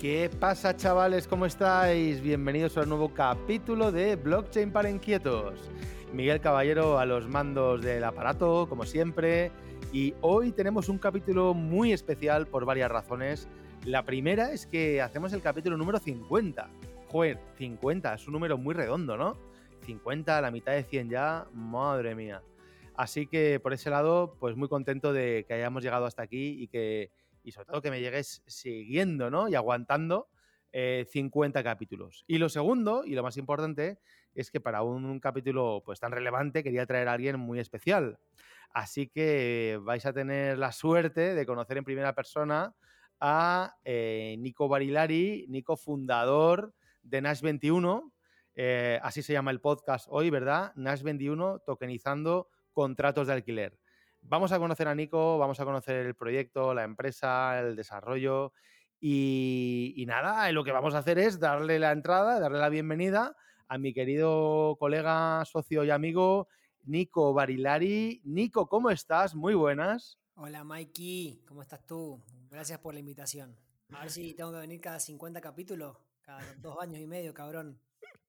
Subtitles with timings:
[0.00, 1.28] ¿Qué pasa chavales?
[1.28, 2.22] ¿Cómo estáis?
[2.22, 5.60] Bienvenidos a un nuevo capítulo de Blockchain para Inquietos.
[6.14, 9.52] Miguel Caballero a los mandos del aparato, como siempre.
[9.92, 13.46] Y hoy tenemos un capítulo muy especial por varias razones.
[13.84, 16.70] La primera es que hacemos el capítulo número 50.
[17.08, 19.36] Joder, 50, es un número muy redondo, ¿no?
[19.84, 22.40] 50, a la mitad de 100 ya, madre mía.
[22.96, 26.68] Así que por ese lado, pues muy contento de que hayamos llegado hasta aquí y
[26.68, 27.10] que
[27.50, 29.48] y sobre todo que me llegues siguiendo ¿no?
[29.48, 30.28] y aguantando
[30.72, 32.24] 50 eh, capítulos.
[32.28, 33.98] Y lo segundo, y lo más importante,
[34.34, 38.20] es que para un, capítulo pues tan relevante quería traer a alguien muy especial.
[38.72, 42.76] Así que vais a tener la suerte de conocer en primera persona
[43.18, 48.12] a eh, Nico Barilari, Nico fundador de Nash 21.
[48.54, 50.72] Eh, así se llama el podcast hoy, ¿verdad?
[50.76, 53.76] Nash 21, tokenizando contratos de alquiler.
[54.22, 58.52] Vamos a conocer a Nico, vamos a conocer el proyecto, la empresa, el desarrollo
[59.00, 63.34] y, nada, lo que vamos a hacer es darle la entrada, darle la bienvenida
[63.66, 66.48] a mi querido colega, socio y amigo
[66.84, 68.20] Nico Barilari.
[68.24, 69.34] Nico, ¿cómo estás?
[69.34, 70.18] Muy buenas.
[70.34, 72.22] Hola Mikey, ¿cómo estás tú?
[72.50, 73.56] Gracias por la invitación.
[73.92, 77.80] A ver si tengo que venir cada 50 capítulos, cada dos años y medio, cabrón.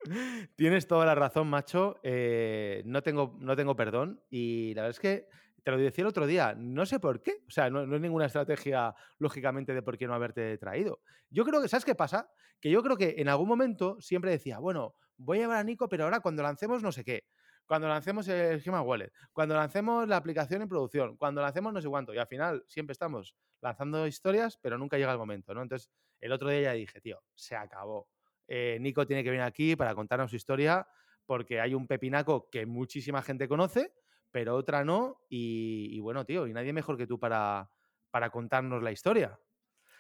[0.56, 2.00] Tienes toda la razón, macho.
[2.02, 4.24] Eh, no, tengo, no tengo perdón.
[4.30, 5.28] Y la verdad es que
[5.64, 7.44] te lo decía el otro día, no sé por qué.
[7.48, 11.02] O sea, no, es ninguna estrategia, lógicamente, de por qué no haberte traído.
[11.30, 12.32] Yo creo que, ¿sabes qué pasa?
[12.60, 15.88] Que yo creo que en algún momento siempre decía, bueno, voy a llevar a Nico,
[15.88, 17.26] pero ahora cuando lancemos no sé qué.
[17.66, 21.88] Cuando lancemos el esquema wallet, cuando lancemos la aplicación en producción, cuando lancemos no sé
[21.88, 22.14] cuánto.
[22.14, 25.62] Y al final siempre estamos lanzando historias, pero nunca llega el momento, ¿no?
[25.62, 28.10] Entonces, el otro día ya dije, tío, se acabó.
[28.48, 30.86] Eh, Nico tiene que venir aquí para contarnos su historia,
[31.26, 33.94] porque hay un pepinaco que muchísima gente conoce
[34.32, 35.26] pero otra no.
[35.30, 37.70] Y, bueno, tío, y nadie mejor que tú para,
[38.10, 39.40] para contarnos la historia.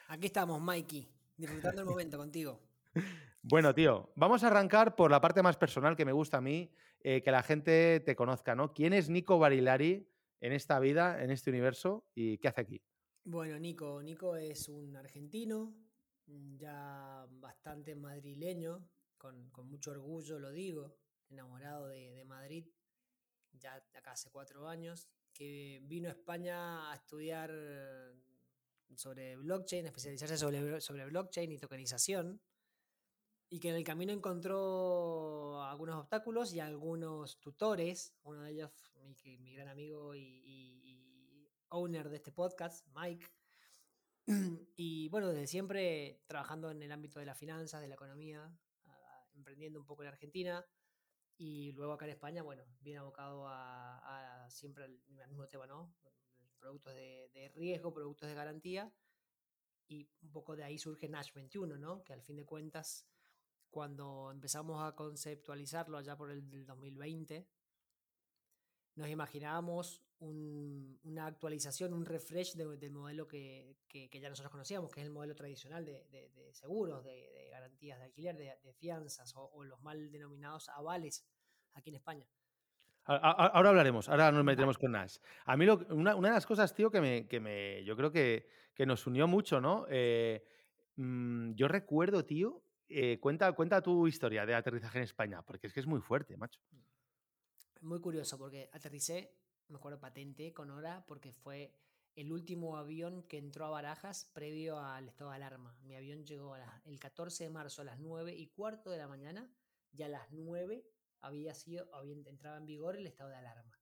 [0.07, 2.59] Aquí estamos, Mikey, disfrutando el momento contigo.
[3.43, 6.71] Bueno, tío, vamos a arrancar por la parte más personal que me gusta a mí,
[6.99, 8.71] eh, que la gente te conozca, ¿no?
[8.71, 10.07] ¿Quién es Nico Barilari
[10.41, 12.81] en esta vida, en este universo y qué hace aquí?
[13.23, 15.73] Bueno, Nico, Nico es un argentino,
[16.27, 18.87] ya bastante madrileño,
[19.17, 20.95] con, mucho orgullo lo digo,
[21.27, 22.67] enamorado de, de Madrid
[23.53, 27.51] ya hace cuatro años, que vino a España a estudiar
[28.95, 32.41] sobre blockchain, especializarse sobre, sobre blockchain y tokenización,
[33.49, 38.91] y que en el camino encontró algunos obstáculos y algunos tutores, uno de ellos
[39.23, 40.57] mi, mi gran amigo y,
[41.73, 43.25] owner de este podcast, Mike,
[44.75, 48.53] y bueno, desde siempre trabajando en el ámbito de las finanzas, de la economía,
[49.33, 50.65] emprendiendo un poco en Argentina,
[51.43, 55.91] y luego acá en España, bueno, bien abocado a, siempre el, mismo tema, ¿no?
[56.59, 58.93] Productos de, riesgo, productos de garantía.
[59.87, 62.03] Y un poco de ahí surge Nash 21, ¿no?
[62.03, 63.07] Que al fin de cuentas,
[63.71, 67.47] cuando empezamos a conceptualizarlo allá por el 2020,
[68.93, 73.75] nos imaginábamos una actualización, un refresh del modelo que,
[74.11, 78.73] ya nosotros conocíamos, que es el modelo tradicional de, seguros, de, garantías de alquiler, de,
[78.73, 81.25] fianzas o, los mal denominados avales
[81.73, 82.27] aquí en España.
[83.05, 85.17] Ahora hablaremos, ahora nos metemos con Nash.
[85.45, 88.45] A mí una, de las cosas, tío, que me, que me yo creo que,
[88.85, 89.85] nos unió mucho, ¿no?
[89.89, 90.43] Eh,
[90.95, 95.73] mm, yo recuerdo, tío, eh, cuenta, cuenta tu historia de aterrizaje en España, porque es
[95.73, 96.59] que es muy fuerte, macho.
[97.81, 99.35] Muy curioso, porque aterricé,
[99.67, 101.73] me acuerdo patente, con hora, porque fue
[102.15, 105.77] el último avión que entró a Barajas previo al estado de alarma.
[105.83, 106.55] Mi avión llegó
[106.85, 109.49] el 14 de marzo a las 9 y cuarto de la mañana,
[109.91, 110.85] y a las 9
[111.21, 113.79] había sido, había, entraba en vigor el estado de alarma.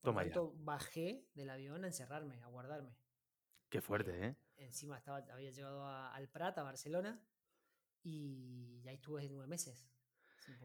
[0.00, 2.96] Por Toma tanto, bajé del avión a encerrarme, a guardarme.
[3.68, 4.36] Qué fuerte, ¿eh?
[4.56, 7.22] Encima estaba, había llegado al Prat, a Barcelona,
[8.02, 9.86] y ahí estuve nueve meses.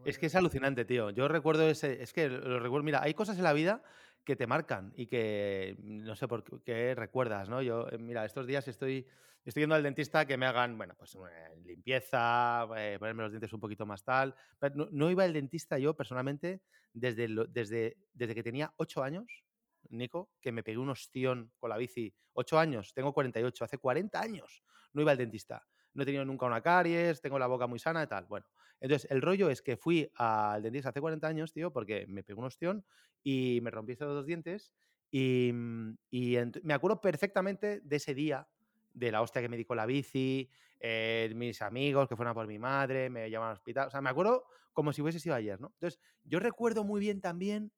[0.04, 1.10] Es que es alucinante, tío.
[1.10, 2.02] Yo recuerdo ese.
[2.02, 2.84] Es que lo recuerdo.
[2.84, 3.82] Mira, hay cosas en la vida
[4.24, 7.62] que te marcan y que no sé por qué recuerdas, ¿no?
[7.62, 9.06] Yo, eh, mira, estos días estoy,
[9.44, 13.52] estoy yendo al dentista que me hagan, bueno, pues eh, limpieza, eh, ponerme los dientes
[13.52, 14.34] un poquito más tal.
[14.58, 16.62] Pero no, iba al dentista yo personalmente
[16.92, 19.44] desde, desde, desde que tenía ocho años,
[19.88, 22.12] Nico, que me pegué un ostión con la bici.
[22.32, 24.62] Ocho años, tengo 48, hace 40 años
[24.92, 28.02] no iba al dentista no he tenido nunca una caries, tengo la boca muy sana
[28.02, 28.26] y tal.
[28.26, 28.46] Bueno,
[28.80, 32.40] entonces el rollo es que fui al dentista hace 40 años, tío, porque me pegó
[32.40, 32.84] un ostión
[33.22, 34.72] y me rompí estos dos dientes
[35.10, 38.48] y, me acuerdo perfectamente de ese día,
[38.92, 40.50] de la hostia que me di con la bici,
[40.80, 43.88] eh, mis amigos que fueron a por mi madre, me llamaron al hospital.
[43.88, 45.68] O sea, me acuerdo como si hubiese sido ayer, ¿no?
[45.74, 47.72] Entonces, yo recuerdo muy bien también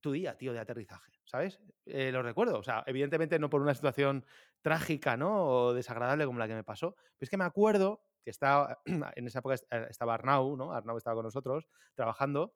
[0.00, 1.60] tu día, tío, de aterrizaje, ¿sabes?
[1.86, 4.24] Eh, lo recuerdo, o sea, evidentemente no por una situación
[4.62, 5.44] trágica, ¿no?
[5.44, 8.80] O desagradable como la que me pasó, pero es que me acuerdo que está,
[9.16, 9.56] en esa época
[9.88, 10.72] estaba Arnau, ¿no?
[10.72, 12.54] Arnau estaba con nosotros trabajando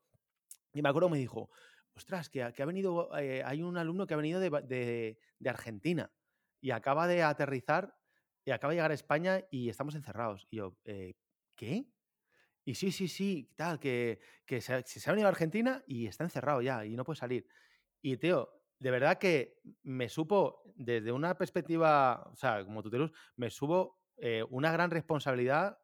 [0.73, 1.51] y me acuerdo me dijo,
[1.95, 6.13] ostras, que, ha venido, eh, hay un alumno que ha venido de, Argentina
[6.61, 7.97] y acaba de aterrizar
[8.45, 10.47] y acaba de llegar a España y estamos encerrados.
[10.51, 11.15] Y yo, eh,
[11.55, 11.87] ¿qué?
[12.65, 16.61] Y sí, sí, sí, tal, que, se, se, ha venido a Argentina y está encerrado
[16.61, 17.47] ya y no puede salir.
[18.03, 23.51] Y, tío, de verdad que me supo, desde una perspectiva, o sea, como tutelus, me
[23.51, 25.79] subo eh, una gran responsabilidad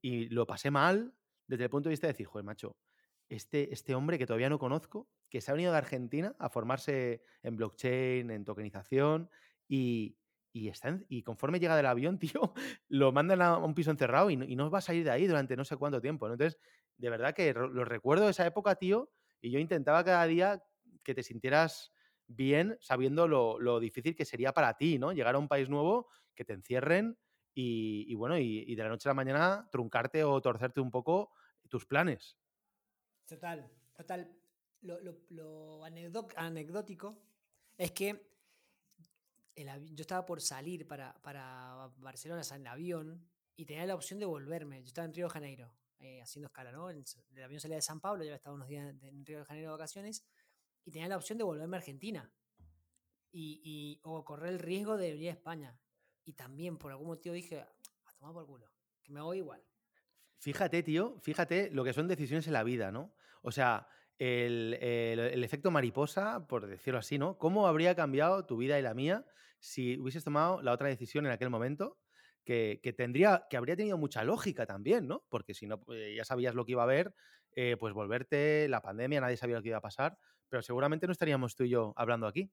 [0.00, 1.14] y lo pasé mal
[1.46, 2.76] desde el punto de vista de decir, joder, macho,
[3.28, 7.22] este, este hombre que todavía no conozco, que se ha venido de Argentina a formarse
[7.42, 9.30] en blockchain, en tokenización
[9.68, 10.16] y,
[10.52, 12.52] y, está y conforme llega del avión, tío,
[12.88, 15.26] lo mandan a un piso encerrado y no, y no, va a salir de ahí
[15.26, 16.26] durante no sé cuánto tiempo.
[16.26, 16.58] Entonces,
[16.96, 19.10] de verdad que lo recuerdo de esa época, tío,
[19.40, 20.62] y yo intentaba cada día
[21.02, 21.92] que te sintieras
[22.26, 25.12] bien sabiendo lo, difícil que sería para ti, ¿no?
[25.12, 27.18] Llegar a un país nuevo, que te encierren
[27.54, 31.32] y, bueno, y, de la noche a la mañana truncarte o torcerte un poco
[31.68, 32.36] tus planes.
[33.26, 34.36] Total, total.
[34.82, 37.18] Lo, anecdótico
[37.76, 38.30] es que
[39.56, 44.80] yo estaba por salir para, para Barcelona en avión y tenía la opción de volverme.
[44.80, 46.88] Yo estaba en Río de Janeiro, eh, haciendo escala, ¿no?
[46.88, 47.04] El,
[47.44, 50.24] avión salía de San Pablo, había estado unos días en Río de Janeiro de vacaciones
[50.84, 52.32] y tenía la opción de volverme a Argentina
[53.32, 55.78] y, o correr el riesgo de venir a España.
[56.24, 58.70] Y también por algún motivo dije, a tomar por culo,
[59.02, 59.62] que me voy igual.
[60.38, 63.12] Fíjate, tío, fíjate lo que son decisiones en la vida, ¿no?
[63.42, 63.88] O sea,
[64.18, 64.74] el,
[65.44, 67.38] efecto mariposa, por decirlo así, ¿no?
[67.38, 69.26] ¿Cómo habría cambiado tu vida y la mía
[69.58, 71.98] si hubieses tomado la otra decisión en aquel momento?
[72.44, 75.24] Que, tendría, que habría tenido mucha lógica también, ¿no?
[75.28, 77.14] Porque si no, pues, ya sabías lo que iba a haber,
[77.52, 80.18] eh, pues volverte, la pandemia, nadie sabía lo que iba a pasar
[80.50, 82.50] pero seguramente no estaríamos tú y yo hablando aquí.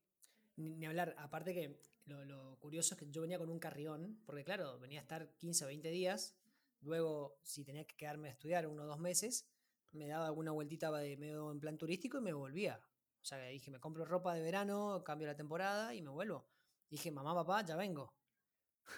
[0.56, 4.80] Ni, hablar, aparte que lo, curioso es que yo venía con un carrión, porque claro,
[4.80, 6.36] venía a estar 15 o 20 días,
[6.82, 9.48] luego si tenía que quedarme a estudiar uno o dos meses,
[9.92, 12.82] me daba alguna vueltita de medio en plan turístico y me volvía.
[13.22, 16.48] O sea, dije, me compro ropa de verano, cambio la temporada y me vuelvo.
[16.90, 18.14] Dije, mamá, papá, ya vengo.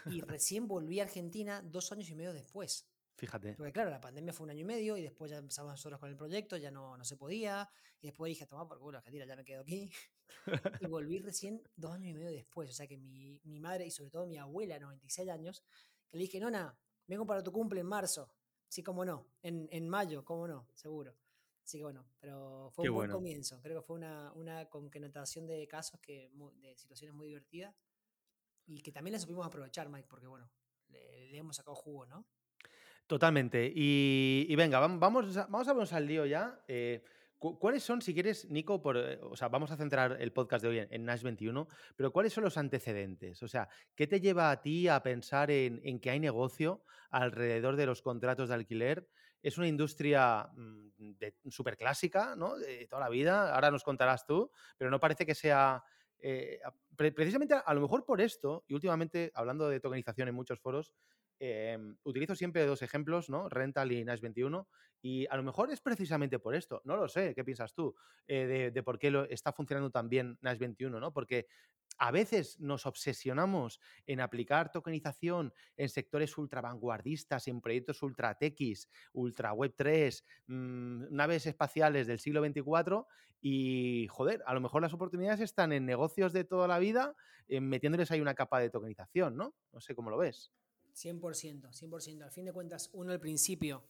[0.05, 2.87] Y recién volví a Argentina dos años y medio después.
[3.19, 3.53] Fíjate.
[3.55, 6.09] Porque claro, la pandemia fue un año y medio y después ya empezamos nosotros con
[6.09, 7.69] el proyecto, ya no, no se podía.
[7.99, 9.91] Y después dije, toma por culo, Argentina, ya me quedo aquí.
[10.81, 12.69] y volví recién dos años y medio después.
[12.69, 15.65] O sea que mi, mi madre y sobre todo mi abuela, 96 años,
[16.07, 16.73] que le dije, nona,
[17.07, 18.31] vengo para tu cumple en marzo.
[18.69, 19.27] Sí, cómo no.
[19.41, 21.17] En, en mayo, cómo no, seguro.
[21.65, 23.59] Así que bueno, pero fue un buen comienzo.
[23.61, 26.31] Creo que fue una, una concatenación de casos, que,
[26.61, 27.75] de situaciones muy divertidas
[28.65, 30.49] y que también las supimos aprovechar, Mike, porque bueno,
[30.87, 32.25] le, le hemos sacado jugo, ¿no?
[33.09, 33.73] Totalmente.
[33.73, 36.61] Y, venga, vamos, vamos a vernos al lío ya.
[36.67, 37.03] Eh,
[37.39, 40.69] ¿Cuáles son, si quieres, Nico, por, eh, o sea, vamos a centrar el podcast de
[40.69, 43.41] hoy en, Nash 21, pero cuáles son los antecedentes?
[43.41, 47.87] O sea, ¿qué te lleva a ti a pensar en, que hay negocio alrededor de
[47.87, 49.09] los contratos de alquiler?
[49.41, 52.59] Es una industria mm, súper clásica, ¿no?
[52.59, 55.83] De toda la vida, ahora nos contarás tú, pero no parece que sea...
[56.21, 56.59] Eh,
[56.95, 60.93] precisamente a lo mejor por esto, y últimamente hablando de tokenización en muchos foros,
[61.41, 63.47] Em, utilizo siempre dos ejemplos, ¿no?
[63.47, 64.67] Rental y Nash 21.
[65.01, 67.95] Y a lo mejor es precisamente por esto, no lo sé, ¿qué piensas tú?
[68.27, 71.13] Eh, de, por qué está funcionando tan bien Nash 21, ¿no?
[71.13, 71.47] Porque
[71.97, 78.89] a veces nos obsesionamos en aplicar tokenización en sectores ultra vanguardistas, en proyectos ultra techis,
[79.13, 83.07] ultra web 3, mm, naves espaciales del siglo 24
[83.41, 87.15] y, joder, a lo mejor las oportunidades están en negocios de toda la vida,
[87.47, 89.55] metiéndoles ahí una capa de tokenización, ¿no?
[89.71, 90.51] No sé cómo lo ves.
[90.99, 92.23] 100%, 100%.
[92.23, 93.83] Al fin de cuentas, uno al principio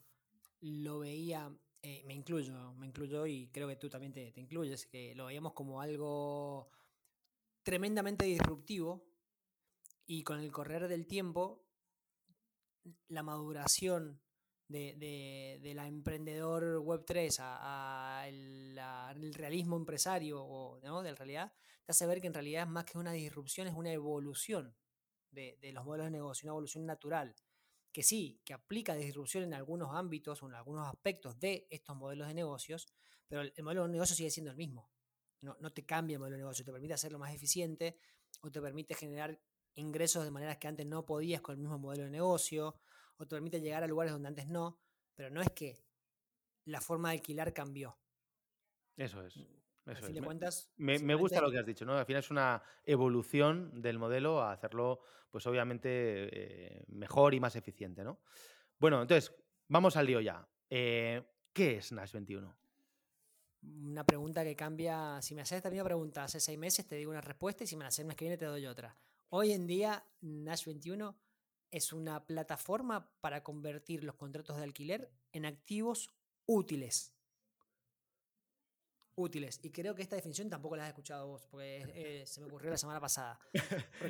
[0.62, 1.52] lo veía,
[1.82, 5.54] eh, me incluyo, me incluyo y creo que tú también te, incluyes, que lo veíamos
[5.54, 6.70] como algo
[7.64, 9.06] tremendamente disruptivo
[10.06, 11.66] y con el correr del tiempo,
[13.08, 14.22] la maduración
[14.68, 21.02] de, la emprendedor Web3 a, el, realismo empresario o ¿no?
[21.02, 21.54] de la realidad,
[21.86, 24.76] te hace ver que en realidad es más que una disrupción, es una evolución
[25.32, 27.36] de, los modelos de negocio, una evolución natural,
[27.92, 32.28] que sí, que aplica disrupción en algunos ámbitos o en algunos aspectos de estos modelos
[32.28, 32.88] de negocios,
[33.28, 34.92] pero el, modelo de negocio sigue siendo el mismo.
[35.42, 37.98] No, no te cambia el modelo de negocio, te permite hacerlo más eficiente
[38.42, 39.40] o te permite generar
[39.76, 42.80] ingresos de maneras que antes no podías con el mismo modelo de negocio,
[43.18, 44.80] o te permite llegar a lugares donde antes no,
[45.16, 45.84] pero no es que
[46.66, 47.98] la forma de alquilar cambió.
[48.96, 49.38] Eso es.
[50.78, 51.98] Me, gusta lo que has dicho, ¿no?
[51.98, 57.56] Al final es una evolución del modelo a hacerlo, pues obviamente, eh, mejor y más
[57.56, 58.20] eficiente, ¿no?
[58.80, 59.34] Bueno, entonces,
[59.68, 60.48] vamos al lío ya.
[60.70, 61.22] Eh,
[61.54, 62.56] ¿Qué es Nash 21?
[63.62, 65.22] Una pregunta que cambia.
[65.22, 67.76] Si me haces esta misma pregunta hace seis meses, te digo una respuesta y si
[67.76, 68.96] me la haces el mes que viene, te doy otra.
[69.30, 71.16] Hoy en día, Nash 21
[71.72, 76.10] es una plataforma para convertir los contratos de alquiler en activos
[76.46, 77.14] útiles.
[79.20, 79.60] Útiles.
[79.64, 81.84] Y creo que esta definición tampoco la has escuchado vos, porque
[82.22, 83.40] eh, se me ocurrió la semana pasada.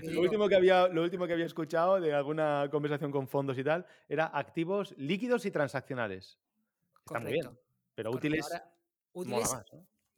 [0.04, 3.64] lo, último que había, lo último que había escuchado de alguna conversación con fondos y
[3.64, 6.38] tal era activos líquidos y transaccionales.
[7.06, 7.58] Está muy bien.
[7.96, 8.48] Pero útiles.
[9.14, 9.56] útiles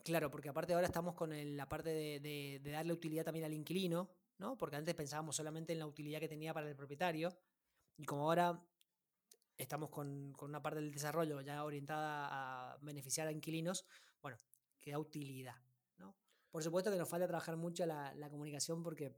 [0.04, 4.58] Claro, porque aparte ahora estamos con la parte de, darle utilidad también al inquilino, ¿no?
[4.58, 7.30] Porque antes pensábamos solamente en la utilidad que tenía para el propietario.
[7.98, 8.60] Y como ahora
[9.58, 13.86] estamos con, una parte del desarrollo ya orientada a beneficiar a inquilinos,
[14.22, 14.38] bueno,
[14.82, 15.56] queda utilidad.
[15.98, 16.16] ¿no?
[16.50, 19.14] Por supuesto que nos falta trabajar mucho la, comunicación porque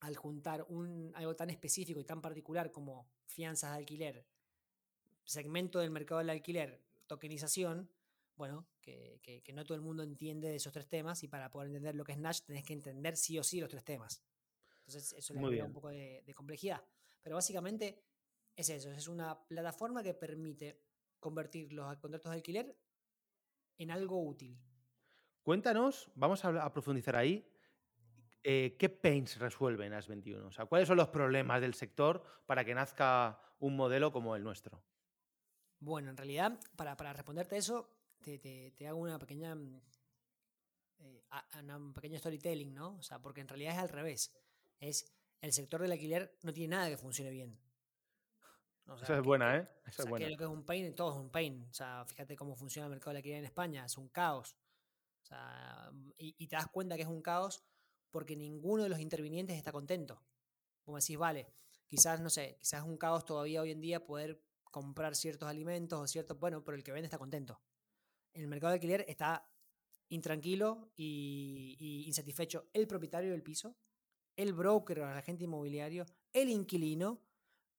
[0.00, 4.26] al juntar un, algo tan específico y tan particular como fianzas de alquiler,
[5.24, 7.90] segmento del mercado del alquiler, tokenización,
[8.36, 11.94] bueno, que, no todo el mundo entiende de esos tres temas y para poder entender
[11.94, 14.22] lo que es Nash tenés que entender sí o sí los tres temas.
[14.80, 16.84] Entonces eso le da un poco de, de complejidad.
[17.22, 18.04] Pero básicamente
[18.54, 20.80] es eso, es una plataforma que permite
[21.18, 22.76] convertir los contratos de alquiler
[23.78, 24.58] en algo útil.
[25.46, 27.48] Cuéntanos, vamos a, profundizar ahí,
[28.42, 30.44] eh, ¿qué pains resuelven AS 21?
[30.44, 34.42] O sea, ¿cuáles son los problemas del sector para que nazca un modelo como el
[34.42, 34.82] nuestro?
[35.78, 37.88] Bueno, en realidad, para, responderte eso,
[38.24, 39.80] te, hago una pequeña, mm,
[40.98, 41.22] eh,
[41.76, 42.96] un pequeño storytelling, ¿no?
[42.96, 44.34] O sea, porque en realidad es al revés.
[44.80, 47.56] Es el sector del alquiler no tiene nada que funcione bien.
[49.00, 49.68] Esa es buena, ¿eh?
[49.86, 50.26] Esa es buena.
[50.26, 51.68] Que lo que es un pain, todo es un pain.
[51.70, 54.56] O sea, fíjate cómo funciona el mercado del alquiler en España, es un caos.
[55.26, 57.64] O sea, y, te das cuenta que es un caos
[58.10, 60.22] porque ninguno de los intervinientes está contento.
[60.84, 61.48] Como decís, vale,
[61.88, 66.00] quizás, no sé, quizás es un caos todavía hoy en día poder comprar ciertos alimentos
[66.00, 67.60] o ciertos, bueno, pero el que vende está contento.
[68.34, 69.50] En el mercado de alquiler está
[70.10, 73.76] intranquilo y, insatisfecho el propietario del piso,
[74.36, 77.20] el broker o el agente inmobiliario, el inquilino,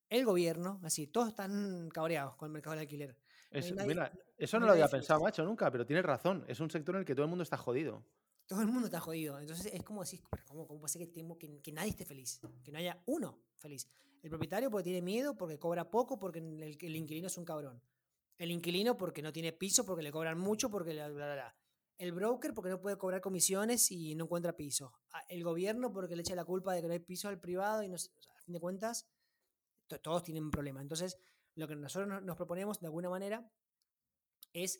[0.09, 3.17] el gobierno, así, todos están cabreados con el mercado de alquiler.
[3.85, 6.45] Mira, eso no lo había pensado, macho, nunca, pero tienes razón.
[6.47, 8.03] Es un sector en el que todo el mundo está jodido.
[8.45, 9.39] Todo el mundo está jodido.
[9.39, 12.39] Entonces es como decir, ¿cómo, cómo puede ser que, que, nadie esté feliz?
[12.63, 13.87] Que no haya uno feliz.
[14.23, 17.81] El propietario porque tiene miedo, porque cobra poco, porque el, inquilino es un cabrón.
[18.37, 21.55] El inquilino porque no tiene piso, porque le cobran mucho, porque bla, bla, bla.
[21.97, 24.93] El broker porque no puede cobrar comisiones y no encuentra piso.
[25.11, 27.81] Ah, el gobierno porque le echa la culpa de que no hay piso al privado
[27.81, 29.07] y no, a fin de cuentas
[30.01, 30.81] todos tienen un problema.
[30.81, 31.17] Entonces,
[31.57, 33.51] lo que nosotros nos proponemos de alguna manera
[34.53, 34.79] es,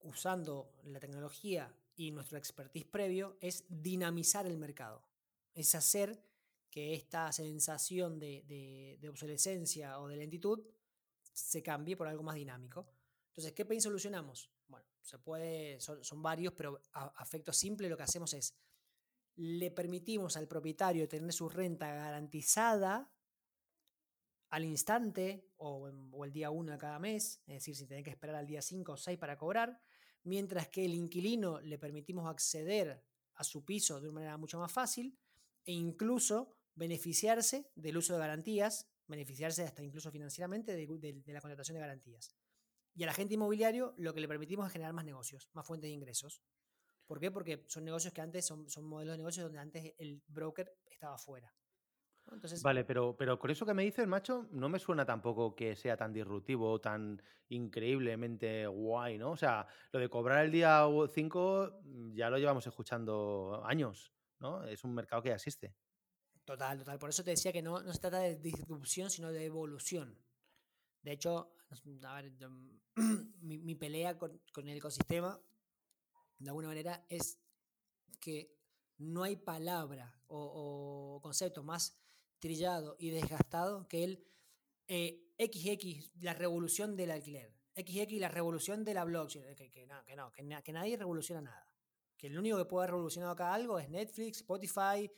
[0.00, 5.06] usando la tecnología y nuestro expertise previo, es dinamizar el mercado.
[5.54, 6.20] Es hacer
[6.68, 10.66] que esta sensación de, obsolescencia o de lentitud
[11.32, 12.88] se cambie por algo más dinámico.
[13.28, 14.50] Entonces, ¿qué pain solucionamos?
[14.66, 18.52] Bueno, se puede, son, varios, pero a, a efecto simple lo que hacemos es
[19.36, 23.12] le permitimos al propietario tener su renta garantizada
[24.54, 25.88] al instante o,
[26.24, 28.92] el día 1 de cada mes, es decir, si tiene que esperar al día 5
[28.92, 29.80] o 6 para cobrar,
[30.22, 34.70] mientras que el inquilino le permitimos acceder a su piso de una manera mucho más
[34.70, 35.18] fácil
[35.64, 41.80] e incluso beneficiarse del uso de garantías, beneficiarse hasta incluso financieramente de, la contratación de
[41.80, 42.36] garantías.
[42.94, 45.94] Y al agente inmobiliario lo que le permitimos es generar más negocios, más fuentes de
[45.94, 46.44] ingresos.
[47.08, 47.32] ¿Por qué?
[47.32, 51.52] Porque son negocios que antes son modelos de negocios donde antes el broker estaba fuera
[52.62, 55.96] vale, pero, pero con eso que me dices, macho, no me suena tampoco que sea
[55.96, 59.32] tan disruptivo o tan increíblemente guay, ¿no?
[59.32, 64.64] O sea, lo de cobrar el día 5 mm, ya lo llevamos escuchando años, ¿no?
[64.64, 65.74] Es un mercado que ya existe.
[66.44, 66.98] Total, total.
[66.98, 70.18] Por eso te decía que no, no se trata de disrupción, sino de evolución.
[71.02, 71.54] De hecho,
[72.04, 72.32] a ver,
[73.40, 75.40] mi, pelea con, el ecosistema,
[76.38, 77.38] de alguna manera, es
[78.20, 78.54] que
[78.98, 81.98] no hay palabra o, o concepto más
[82.44, 84.16] trillado y desgastado que el
[85.38, 87.50] XX, eh, la revolución del alquiler.
[87.74, 89.54] XX, la revolución de la blockchain.
[89.54, 90.30] Que, que no, que no,
[90.62, 91.66] que, nadie revoluciona nada.
[92.18, 95.10] Que el único que puede haber revolucionado acá algo es Netflix, Spotify,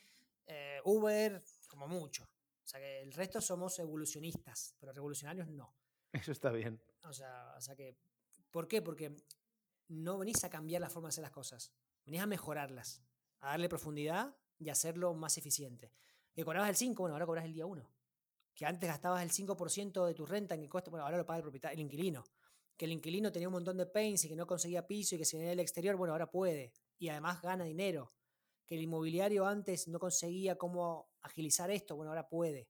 [0.47, 2.23] eh, Uber, como mucho.
[2.63, 5.75] O sea que el resto somos evolucionistas, pero revolucionarios no.
[6.13, 6.81] Eso está bien.
[7.03, 7.97] O sea, o sea que,
[8.53, 8.83] ¿por qué?
[8.83, 9.17] Porque
[9.89, 11.73] no venís a cambiar la forma de hacer las cosas,
[12.05, 13.03] venís a mejorarlas,
[13.41, 15.93] a darle profundidad y hacerlo más eficiente
[16.37, 17.91] que cobrabas el 5, bueno, ahora cobras el día 1.
[18.55, 21.39] Que antes gastabas el 5% de tu renta en el coste, bueno, ahora lo paga
[21.39, 22.25] el propietario, el inquilino.
[22.77, 25.25] Que el inquilino tenía un montón de pains y que no conseguía piso y que
[25.25, 26.75] se venía del exterior, bueno, ahora puede.
[26.99, 28.13] Y además gana dinero.
[28.67, 32.69] Que el inmobiliario antes no conseguía cómo agilizar esto, bueno, ahora puede.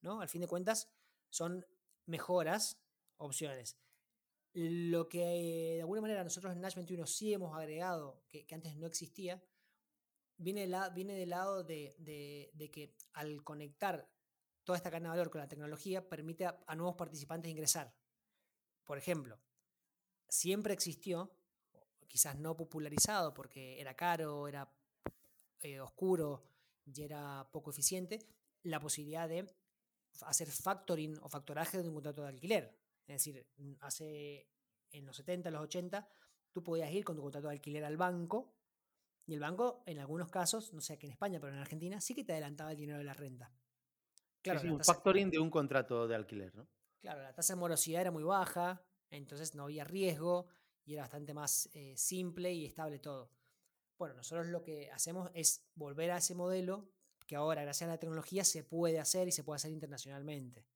[0.00, 0.20] ¿No?
[0.20, 0.90] Al fin de cuentas,
[1.30, 1.64] son
[2.06, 2.82] mejoras,
[3.18, 3.78] opciones.
[4.52, 8.88] Lo que de alguna manera nosotros en Nash 21 sí hemos agregado, que antes no
[8.88, 9.40] existía,
[10.38, 14.08] viene, viene del lado de, que al conectar
[14.64, 17.94] toda esta cadena de valor con la tecnología permite a, nuevos participantes ingresar.
[18.84, 19.38] Por ejemplo,
[20.28, 21.32] siempre existió,
[22.06, 24.72] quizás no popularizado porque era caro, era
[25.60, 26.44] eh, oscuro
[26.84, 28.26] y era poco eficiente,
[28.62, 29.46] la posibilidad de
[30.22, 32.78] hacer factoring o factoraje de un contrato de alquiler.
[33.06, 33.46] Es decir,
[33.80, 34.48] hace
[34.90, 36.08] en los 70, los 80,
[36.52, 38.55] tú podías ir con tu contrato de alquiler al banco
[39.26, 42.14] y el banco, en algunos casos, no sé aquí en España, pero en Argentina, sí
[42.14, 43.52] que te adelantaba el dinero de la renta.
[44.40, 46.68] Claro, un factoring de un contrato de alquiler, ¿no?
[47.00, 50.46] Claro, la tasa de morosidad era muy baja, entonces no había riesgo
[50.84, 53.30] y era bastante más eh, simple y estable todo.
[53.98, 56.88] Bueno, nosotros lo que hacemos es volver a ese modelo
[57.26, 60.66] que ahora, gracias a la tecnología, se puede hacer y se puede hacer internacionalmente.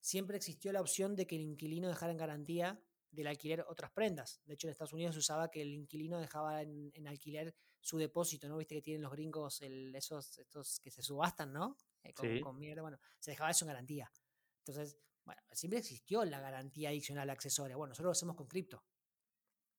[0.00, 4.40] Siempre existió la opción de que el inquilino dejara en garantía del alquiler otras prendas.
[4.44, 7.54] De hecho, en Estados Unidos se usaba que el inquilino dejaba en, alquiler
[7.86, 8.56] su depósito, ¿no?
[8.56, 11.76] Viste que tienen los gringos esos estos que se subastan, ¿no?
[12.02, 14.10] Eh, con, mierda, bueno, se dejaba eso en garantía.
[14.58, 17.76] Entonces, bueno, siempre existió la garantía adicional accesoria.
[17.76, 18.82] Bueno, nosotros lo hacemos con cripto.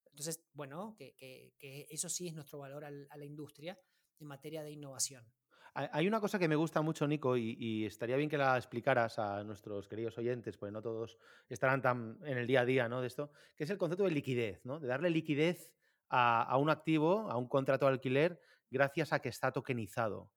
[0.06, 1.54] Entonces, bueno, que,
[1.90, 3.78] eso sí es nuestro valor a la industria
[4.20, 5.30] en materia de innovación.
[5.74, 9.44] Hay una cosa que me gusta mucho, Nico, y, estaría bien que la explicaras a
[9.44, 11.18] nuestros queridos oyentes, porque no todos
[11.50, 13.02] estarán tan en el día a día ¿no?
[13.02, 14.80] de esto, que es el concepto de liquidez, ¿no?
[14.80, 15.72] de darle liquidez
[16.10, 20.32] a, un activo, a un contrato de alquiler, gracias a que está tokenizado.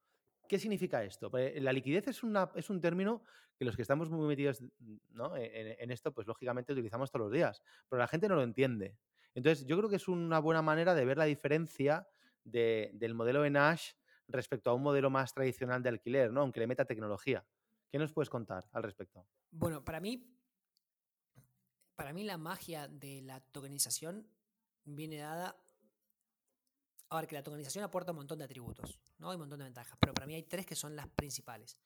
[0.48, 1.30] ¿Qué significa esto?
[1.56, 3.22] La liquidez es, un término
[3.56, 4.62] que los que estamos muy metidos
[5.10, 5.36] ¿no?
[5.36, 8.96] en, esto, pues lógicamente utilizamos todos los días, pero la gente no lo entiende.
[9.34, 12.08] Entonces, yo creo que es una buena manera de ver la diferencia
[12.42, 13.92] del modelo de Nash
[14.26, 16.40] respecto a un modelo más tradicional de alquiler, ¿no?
[16.40, 17.44] Aunque le meta tecnología.
[17.90, 19.26] ¿Qué nos puedes contar al respecto?
[19.50, 20.32] Bueno, para mí,
[21.96, 24.26] para mí la magia de la tokenización
[24.84, 25.56] viene dada.
[27.08, 29.30] A ver, que la tokenización aporta un montón de atributos, ¿no?
[29.30, 31.76] Hay un montón de ventajas, pero para mí hay tres que son las principales.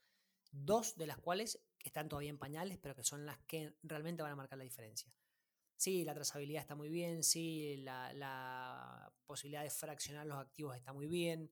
[0.50, 4.32] Dos de las cuales están todavía en pañales, pero que son las que realmente van
[4.32, 5.12] a marcar la diferencia.
[5.76, 11.06] Sí, la trazabilidad está muy bien, sí, la, posibilidad de fraccionar los activos está muy
[11.06, 11.50] bien,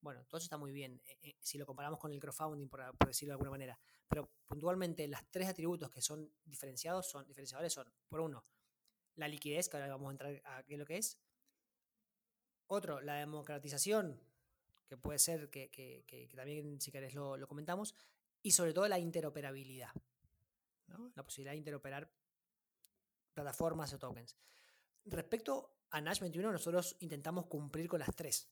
[0.00, 2.80] bueno, todo eso está muy bien, eh, eh, si lo comparamos con el crowdfunding, por,
[3.06, 3.78] decirlo de alguna manera.
[4.06, 8.44] Pero puntualmente, los tres atributos que son diferenciados, son diferenciadores son, por uno,
[9.16, 11.18] la liquidez, que ahora vamos a entrar a qué es lo que es.
[12.66, 14.20] Otro, la democratización,
[14.88, 17.94] que puede ser que, también, si querés, lo, comentamos.
[18.42, 19.90] Y sobre todo la interoperabilidad,
[21.14, 22.10] la posibilidad de interoperar
[23.32, 24.36] plataformas o tokens.
[25.06, 28.48] Respecto a Nash 21, nosotros intentamos cumplir con las tres.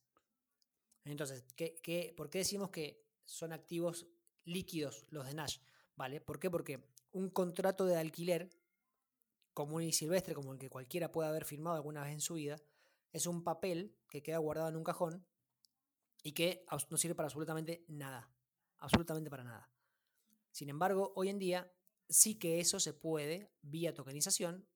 [1.04, 4.06] Entonces, ¿qué, por qué decimos que son activos
[4.44, 5.58] líquidos los de Nash?
[5.96, 6.20] ¿Vale?
[6.20, 6.50] ¿Por qué?
[6.50, 8.50] Porque un contrato de alquiler
[9.52, 12.60] común y silvestre, como el que cualquiera puede haber firmado alguna vez en su vida,
[13.12, 15.26] es un papel que queda guardado en un cajón
[16.22, 18.30] y que no sirve para absolutamente nada.
[18.78, 19.70] Absolutamente para nada.
[20.50, 21.72] Sin embargo, hoy en día
[22.08, 24.66] sí que eso se puede, vía tokenización,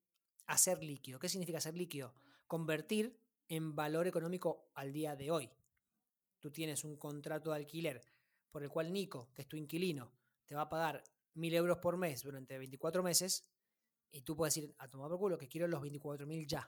[0.45, 1.19] hacer líquido.
[1.19, 2.13] ¿Qué significa hacer líquido?
[2.47, 5.51] Convertir en valor económico al día de hoy
[6.39, 8.01] tú tienes un contrato de alquiler
[8.51, 10.13] por el cual Nico, que es tu inquilino,
[10.45, 13.43] te va a pagar mil euros por mes durante 24 meses,
[14.11, 16.67] y tú puedes decir, a tomar por culo, que quiero los 24 mil ya.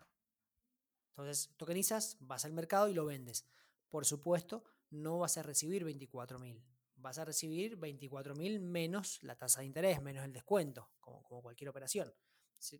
[1.12, 3.45] Entonces, tokenizas, vas al mercado y lo vendes.
[3.89, 6.63] Por supuesto, no vas a recibir 24 mil.
[6.95, 11.41] Vas a recibir 24 mil menos la tasa de interés, menos el descuento, como, como
[11.41, 12.13] cualquier operación.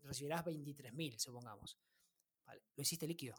[0.04, 1.78] Recibirás 23 mil, supongamos.
[2.48, 3.36] lo hiciste líquido.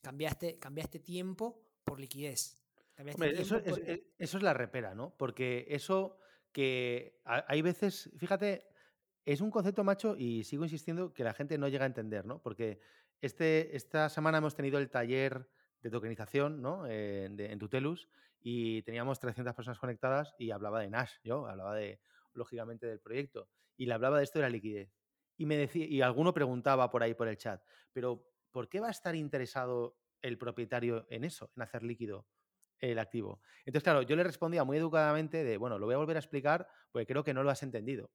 [0.00, 2.60] Cambiaste, cambiaste tiempo por liquidez.
[2.96, 3.56] eso,
[4.18, 5.16] es, la repera, ¿no?
[5.16, 6.18] Porque eso
[6.52, 8.73] que hay veces, fíjate,
[9.24, 12.40] es un concepto macho y sigo insistiendo que la gente no llega a entender, ¿no?
[12.42, 12.80] Porque
[13.20, 15.48] este, esta semana hemos tenido el taller
[15.80, 16.86] de tokenización ¿no?
[16.86, 18.08] Eh, en Tutelus
[18.40, 22.00] y teníamos 300 personas conectadas y hablaba de Nash, yo hablaba de,
[22.34, 24.90] lógicamente, del proyecto y le hablaba de esto de la liquidez.
[25.36, 28.88] Y, me decía, y alguno preguntaba por ahí por el chat, pero ¿por qué va
[28.88, 32.26] a estar interesado el propietario en eso, en hacer líquido
[32.78, 33.40] el activo.
[33.64, 36.66] Entonces, claro, yo le respondía muy educadamente de, bueno, lo voy a volver a explicar
[36.90, 38.10] porque creo que no lo has entendido.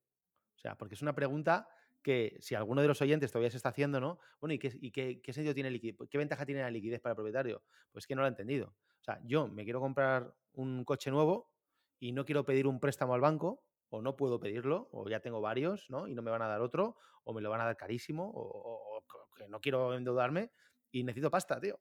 [0.60, 1.70] O sea, porque es una pregunta
[2.04, 4.20] que si alguno de los oyentes todavía se está haciendo, ¿no?
[4.42, 5.96] Bueno, ¿y qué, sentido tiene liquidez?
[6.10, 7.64] ¿Qué ventaja tiene la liquidez para el propietario?
[7.94, 8.76] Pues que no lo ha entendido.
[9.00, 11.50] O sea, yo me quiero comprar un coche nuevo
[11.98, 15.40] y no quiero pedir un préstamo al banco, o no puedo pedirlo, o ya tengo
[15.40, 16.08] varios, ¿no?
[16.08, 18.98] Y no me van a dar otro, o me lo van a dar carísimo, o,
[18.98, 20.52] o que no quiero endeudarme
[20.92, 21.80] y necesito pasta, tío.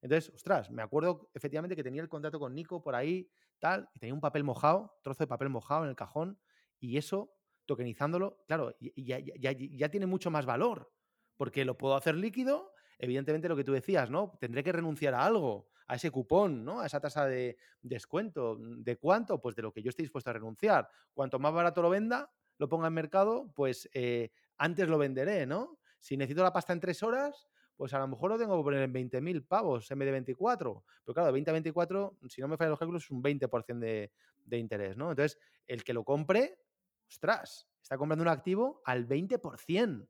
[0.00, 4.00] Entonces, ostras, me acuerdo efectivamente que tenía el contrato con Nico por ahí, tal, y
[4.00, 6.38] tenía un papel mojado, trozo de papel mojado en el cajón,
[6.78, 7.35] y eso,
[7.66, 10.92] tokenizándolo, claro, ya, ya, tiene mucho más valor,
[11.36, 14.36] porque lo puedo hacer líquido, evidentemente lo que tú decías, ¿no?
[14.40, 16.80] Tendré que renunciar a algo, a ese cupón, ¿no?
[16.80, 18.56] A esa tasa de descuento.
[18.58, 19.40] ¿De cuánto?
[19.40, 20.88] Pues de lo que yo estoy dispuesto a renunciar.
[21.12, 25.78] Cuanto más barato lo venda, lo ponga en mercado, pues eh, antes lo venderé, ¿no?
[26.00, 28.82] Si necesito la pasta en tres horas, pues a lo mejor lo tengo que poner
[28.82, 30.84] en 20.000 pavos en vez de 24.
[31.04, 34.12] Pero claro, 20 a 24, si no me fallan los cálculos, es un 20% de,
[34.44, 35.10] de interés, ¿no?
[35.10, 36.58] Entonces, el que lo compre,
[37.08, 40.08] ostras, está comprando un activo al 20%.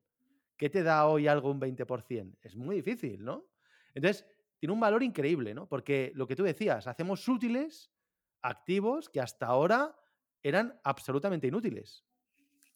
[0.57, 2.39] ¿Qué te da hoy algo un 20%?
[2.43, 3.47] Es muy difícil, ¿no?
[3.95, 4.27] Entonces,
[4.59, 5.69] tiene un valor increíble, ¿no?
[5.69, 7.91] Porque lo que tú decías, hacemos útiles
[8.43, 9.99] activos que hasta ahora
[10.43, 12.05] eran absolutamente inútiles.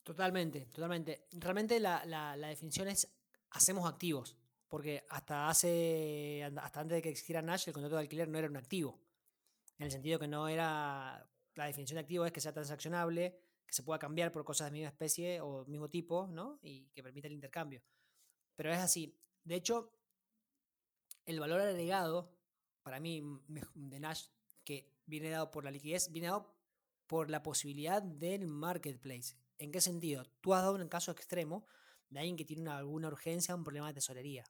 [0.03, 1.27] Totalmente, totalmente.
[1.33, 3.09] Realmente la, la definición es
[3.51, 4.37] hacemos activos.
[4.69, 6.45] Porque hasta hace.
[6.45, 9.01] hasta antes de que existiera Nash, el contrato de alquiler no era un activo.
[9.79, 11.29] En el sentido que no era.
[11.57, 13.37] La definición de activo es que sea transaccionable,
[13.71, 16.59] que se pueda cambiar por cosas de misma especie o mismo tipo, ¿no?
[16.61, 17.83] Y que permita el intercambio.
[18.57, 19.17] Pero es así.
[19.45, 19.93] De hecho,
[21.25, 22.37] el valor agregado,
[22.83, 23.23] para mí,
[23.75, 24.27] de Nash,
[24.65, 26.53] que viene dado por la liquidez, viene dado
[27.07, 29.37] por la posibilidad del marketplace.
[29.57, 30.25] ¿En qué sentido?
[30.41, 31.65] Tú has dado un caso extremo
[32.09, 34.45] de alguien que tiene alguna urgencia, un problema de tesorería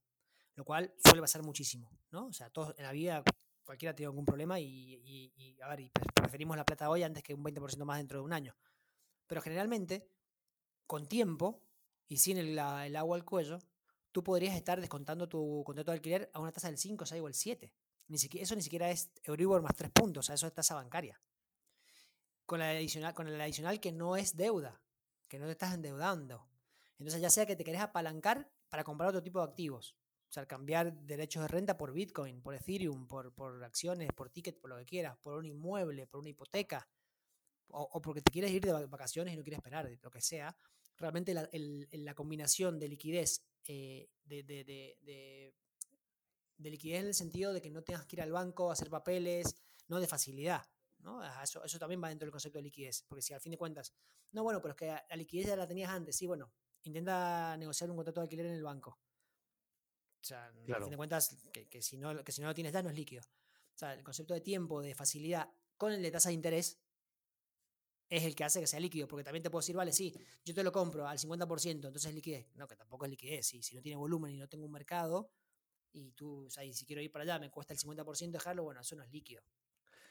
[0.61, 2.27] lo cual suele pasar muchísimo, ¿no?
[2.27, 3.23] O sea, todos en la vida
[3.65, 7.43] cualquiera tiene algún problema y, a ver, y preferimos la plata hoy antes que un
[7.43, 8.55] 20% más dentro de un año.
[9.31, 10.09] Pero generalmente,
[10.89, 11.63] con tiempo
[12.09, 13.61] y sin el, agua al cuello,
[14.11, 17.29] tú podrías estar descontando tu contrato de alquiler a una tasa del 5, 6 o
[17.29, 17.73] el 7.
[18.09, 20.75] Ni siquiera, eso ni siquiera es Euribor más 3 puntos, o sea, eso es tasa
[20.75, 21.23] bancaria.
[22.45, 24.83] Con, adicional, con el adicional que no es deuda,
[25.29, 26.49] que no te estás endeudando.
[26.99, 29.97] Entonces, ya sea que te querés apalancar para comprar otro tipo de activos,
[30.29, 34.59] o sea, cambiar derechos de renta por Bitcoin, por Ethereum, por, por acciones, por ticket,
[34.59, 36.89] por lo que quieras, por un inmueble, por una hipoteca,
[37.73, 40.57] o, porque te quieres ir de vacaciones y no quieres esperar, lo que sea,
[40.97, 45.55] realmente la, la combinación de liquidez, eh, de, de, de,
[46.57, 48.91] de, liquidez en el sentido de que no tengas que ir al banco a hacer
[48.91, 49.57] papeles,
[49.89, 50.65] no de facilidad.
[50.99, 51.23] ¿no?
[51.43, 53.93] Eso, eso también va dentro del concepto de liquidez, porque si al fin de cuentas,
[54.33, 56.53] no, bueno, pero es que la liquidez ya la tenías antes, sí, bueno,
[56.83, 58.99] intenta negociar un contrato de alquiler en el banco
[60.21, 62.83] o sea, a fin de cuentas, que, si no, que si no lo tienes ya
[62.83, 63.23] no es líquido.
[63.23, 66.79] O sea, el concepto de tiempo, de facilidad con el de tasa de interés
[68.11, 70.53] es el que hace que sea líquido, porque también te puedo decir, vale, sí, yo
[70.53, 72.47] te lo compro al 50%, entonces es liquidez.
[72.57, 73.47] No, que tampoco es liquidez.
[73.47, 75.31] Si, si no tiene volumen y no tengo un mercado,
[75.93, 78.65] y tú, o sea, y si quiero ir para allá, me cuesta el 50% dejarlo,
[78.65, 79.43] bueno, eso no es líquido.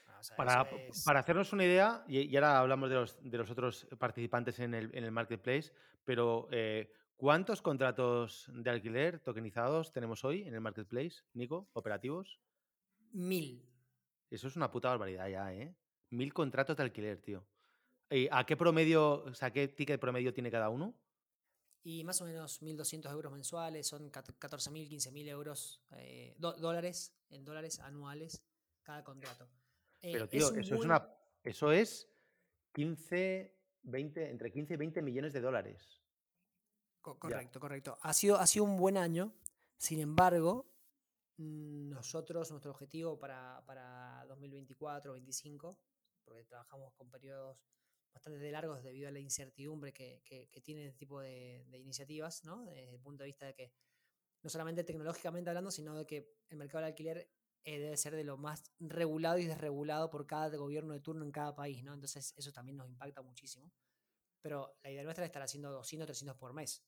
[0.06, 0.68] Ah, para,
[1.04, 4.90] para, hacernos una idea, y, ahora hablamos de los, de los otros participantes en el,
[4.94, 5.72] en el marketplace,
[6.04, 12.40] pero eh, ¿Cuántos contratos de alquiler tokenizados tenemos hoy en el marketplace, Nico, operativos?
[13.12, 13.62] Mil.
[14.30, 15.76] Eso es una puta barbaridad ya, ¿eh?
[16.08, 17.46] Mil contratos de alquiler, tío.
[18.10, 20.94] ¿Y ¿A qué promedio, o sea, qué ticket promedio tiene cada uno?
[21.82, 27.80] Y más o menos 1.200 euros mensuales, son 14.000, 15.000 euros, eh, dólares, en dólares
[27.80, 28.42] anuales
[28.82, 29.48] cada contrato.
[30.02, 31.08] Eh, Pero tío, eso, es una,
[31.42, 32.08] eso es
[32.74, 36.00] 15, 20, entre 15 y 20 millones de dólares
[37.00, 37.98] correcto, correcto.
[38.02, 39.32] Ha sido, ha sido un buen año.
[39.76, 40.66] Sin embargo,
[41.38, 45.76] mm, nosotros, nuestro objetivo para, para 2024-2025,
[46.24, 47.58] porque trabajamos con periodos
[48.12, 52.64] bastante largos debido a la incertidumbre que, que, tiene este tipo de, iniciativas, ¿no?
[52.64, 53.72] Desde el punto de vista de que,
[54.42, 57.30] no solamente tecnológicamente hablando, sino de que el mercado del alquiler
[57.64, 61.30] eh, debe ser de lo más regulado y desregulado por cada gobierno de turno en
[61.30, 61.92] cada país, ¿no?
[61.92, 63.70] Entonces eso también nos impacta muchísimo.
[64.40, 66.82] Pero la idea nuestra es estar haciendo 200, 300 por mes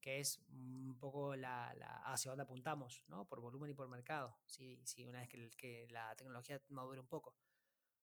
[0.00, 1.70] que es un poco la,
[2.04, 3.26] hacia dónde apuntamos, ¿no?
[3.26, 7.08] Por volumen y por mercado, sí, sí una vez que, que, la tecnología madure un
[7.08, 7.34] poco.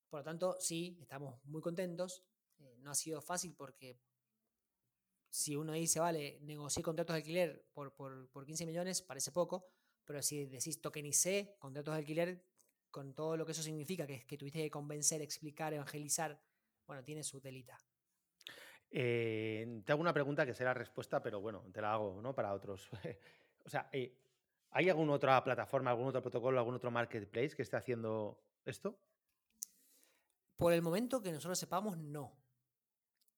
[0.10, 2.24] Por lo tanto, sí, estamos muy contentos.
[2.60, 4.00] Eh, no ha sido fácil porque
[5.30, 9.68] si uno dice, vale, negocié contratos de alquiler por, por, por 15 millones, parece poco,
[10.06, 12.46] pero si decís tokenicé contratos de alquiler,
[12.90, 16.40] con todo lo que eso significa, que tuviste que convencer, explicar, evangelizar,
[16.88, 17.78] bueno, tiene su delita.
[18.98, 22.34] Eh, te hago una pregunta que será respuesta, pero bueno, te la hago ¿no?
[22.34, 22.90] para otros.
[23.66, 24.18] o sea, eh,
[24.72, 28.98] ¿hay alguna otra plataforma, algún otro protocolo, algún otro marketplace que esté haciendo esto?
[30.58, 32.38] Por el momento que nosotros sepamos, no.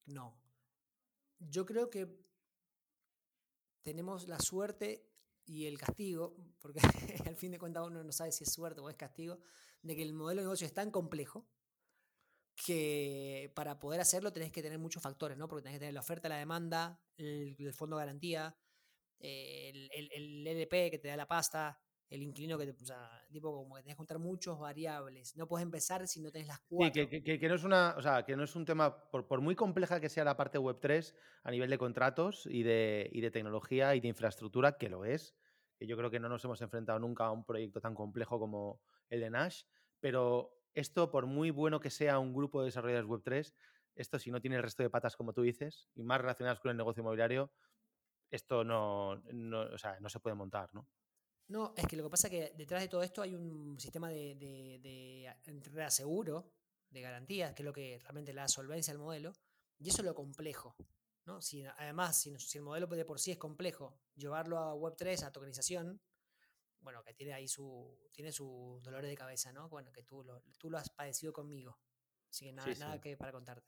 [0.05, 0.39] No.
[1.39, 2.07] Yo creo que
[3.81, 5.07] tenemos la suerte
[5.45, 6.79] y el castigo, porque
[7.25, 9.39] al fin de cuentas uno no sabe si es suerte o es castigo,
[9.81, 11.47] de que el modelo de negocio es tan complejo
[12.55, 15.47] que para poder hacerlo tenés que tener muchos factores, ¿no?
[15.47, 18.57] Porque tenés que tener la oferta, la demanda, el, fondo de garantía,
[19.19, 23.51] el, el, LP que te da la pasta, el inquilino que te, o sea, tipo
[23.51, 25.35] como que tenés que contar muchos variables.
[25.35, 27.03] No puedes empezar si no tenés las cuatro.
[27.03, 29.41] Sí, que, que, no es una, o sea, que no es un tema, por, por,
[29.41, 33.21] muy compleja que sea la parte web 3 a nivel de contratos y de, y
[33.21, 35.35] de tecnología y de infraestructura, que lo es,
[35.77, 38.81] que yo creo que no nos hemos enfrentado nunca a un proyecto tan complejo como
[39.09, 39.63] el de Nash,
[39.99, 43.53] pero esto, por muy bueno que sea un grupo de desarrolladores Web3,
[43.95, 46.71] esto si no tiene el resto de patas como tú dices, y más relacionadas con
[46.71, 47.51] el negocio inmobiliario,
[48.29, 50.87] esto no, no, se puede montar, ¿no?
[51.49, 54.09] No, es que lo que pasa es que detrás de todo esto hay un sistema
[54.09, 56.51] de, de, de reaseguro,
[56.89, 59.33] de garantías, que es lo que realmente le da solvencia al modelo,
[59.79, 60.75] y eso es lo complejo.
[61.25, 61.41] ¿no?
[61.41, 65.31] Si, además, si, si, el modelo de por sí es complejo, llevarlo a Web3, a
[65.31, 66.01] tokenización,
[66.79, 69.67] bueno, que tiene ahí su, tiene sus dolores de cabeza, ¿no?
[69.67, 71.77] Bueno, que tú lo, tú lo has padecido conmigo.
[72.29, 73.67] Así que nada, nada que para contarte.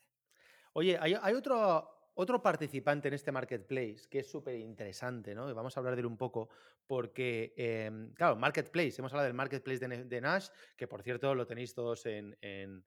[0.73, 5.53] Oye, hay, hay otro, otro participante en este marketplace que es súper interesante, ¿no?
[5.55, 6.49] Vamos a hablar de él un poco
[6.85, 11.73] porque, em, claro, marketplace, hemos hablado del marketplace de, Nash, que por cierto lo tenéis
[11.73, 12.83] todos en, en,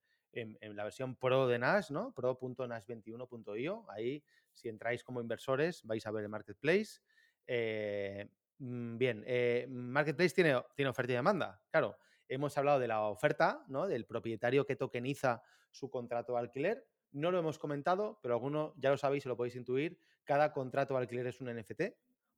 [0.76, 2.12] la versión pro de Nash, ¿no?
[2.12, 3.86] pro.nash21.io.
[3.88, 7.00] Ahí, si entráis como inversores, vais a ver el marketplace.
[7.46, 11.96] Eh, mm, bien, eh, marketplace tiene, tiene oferta y demanda, claro.
[12.28, 13.88] Hemos hablado de la oferta, ¿no?
[13.88, 18.90] Del propietario que tokeniza su contrato de alquiler no lo hemos comentado, pero alguno ya
[18.90, 19.98] lo sabéis y lo podéis intuir.
[20.24, 21.82] Cada contrato de alquiler es un NFT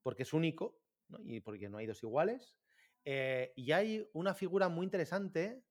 [0.02, 0.78] porque es único
[1.24, 2.54] y porque no hay dos iguales.
[3.04, 5.62] Eh, y hay una figura muy interesante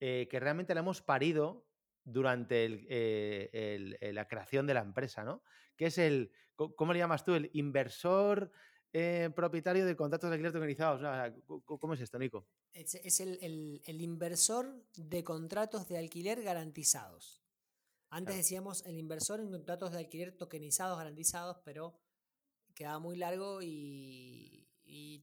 [0.00, 1.66] eh, que realmente la hemos parido
[2.04, 5.42] durante eh, la creación de la empresa, ¿no?
[5.76, 7.34] Que es el, ¿cómo le llamas tú?
[7.34, 8.50] El inversor
[9.34, 11.00] propietario de contratos de alquiler tokenizados.
[11.64, 12.46] ¿Cómo es esto, Nico?
[12.74, 17.41] Es, el inversor de contratos de alquiler garantizados.
[18.14, 21.98] Antes decíamos el inversor en contratos de alquiler tokenizados, garantizados, pero
[22.74, 24.68] quedaba muy largo y,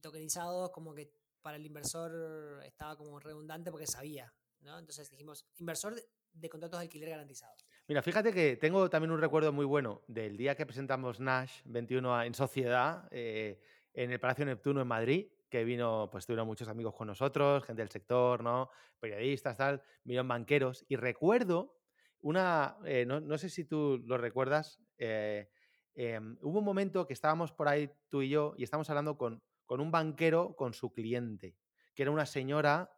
[0.02, 4.76] tokenizados como que para el inversor estaba como redundante porque sabía, ¿no?
[4.76, 5.94] Entonces dijimos inversor
[6.32, 7.64] de, contratos de alquiler garantizados.
[7.86, 12.24] Mira, fíjate que tengo también un recuerdo muy bueno del día que presentamos Nash 21
[12.24, 13.60] en sociedad eh,
[13.94, 17.82] en el Palacio Neptuno en Madrid, que vino, pues tuvieron muchos amigos con nosotros, gente
[17.82, 18.68] del sector, ¿no?
[18.98, 20.84] Periodistas, tal, vinieron banqueros.
[20.88, 21.79] Y recuerdo
[22.20, 25.50] una, eh, no, sé si tú lo recuerdas, eh,
[25.94, 29.42] em, hubo un momento que estábamos por ahí tú y yo y estábamos hablando con,
[29.66, 31.56] con un banquero con su cliente,
[31.94, 32.90] que era una señora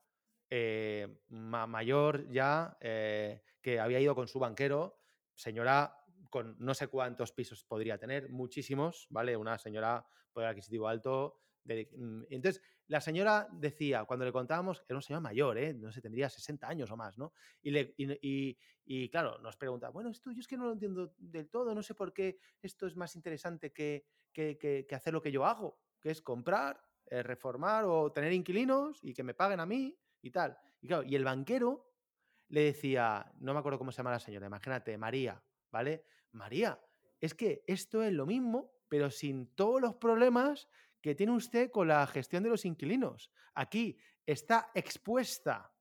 [0.51, 4.99] eh, mayor ya, que había ido con su banquero,
[5.35, 5.97] señora
[6.33, 9.37] con no sé cuántos pisos podría tener, muchísimos, ¿vale?
[9.37, 11.43] Una señora poder adquisitivo alto.
[11.65, 15.73] Mm, entonces, la señora decía, cuando le contábamos, era una señora mayor, ¿eh?
[15.73, 17.33] no sé, tendría 60 años o más, ¿no?
[17.63, 21.49] Y, le, y, claro, nos pregunta, bueno, esto yo es que no lo entiendo del
[21.49, 25.47] todo, no sé por qué esto es más interesante que, que, hacer lo que yo
[25.47, 29.99] hago, que es comprar, eh, reformar o tener inquilinos y que me paguen a mí
[30.21, 30.59] y tal.
[30.83, 31.95] Y claro, y el banquero
[32.49, 36.05] le decía, no me acuerdo cómo se llama la señora, imagínate, María, ¿vale?
[36.33, 36.79] María,
[37.19, 40.69] es que esto es lo mismo, pero sin todos los problemas
[41.03, 43.31] que tiene usted con la gestión de los inquilinos.
[43.55, 45.73] Aquí está expuesta,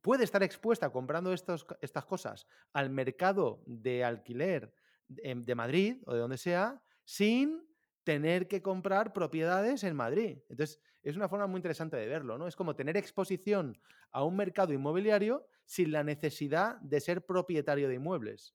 [0.00, 4.72] puede estar expuesta comprando estas cosas al mercado de alquiler
[5.08, 7.66] de, Madrid o de donde sea, sin
[8.04, 10.38] tener que comprar propiedades en Madrid.
[10.48, 12.46] Entonces, es una forma muy interesante de verlo, ¿no?
[12.46, 13.78] Es como tener exposición
[14.12, 18.54] a un mercado inmobiliario sin la necesidad de ser propietario de inmuebles.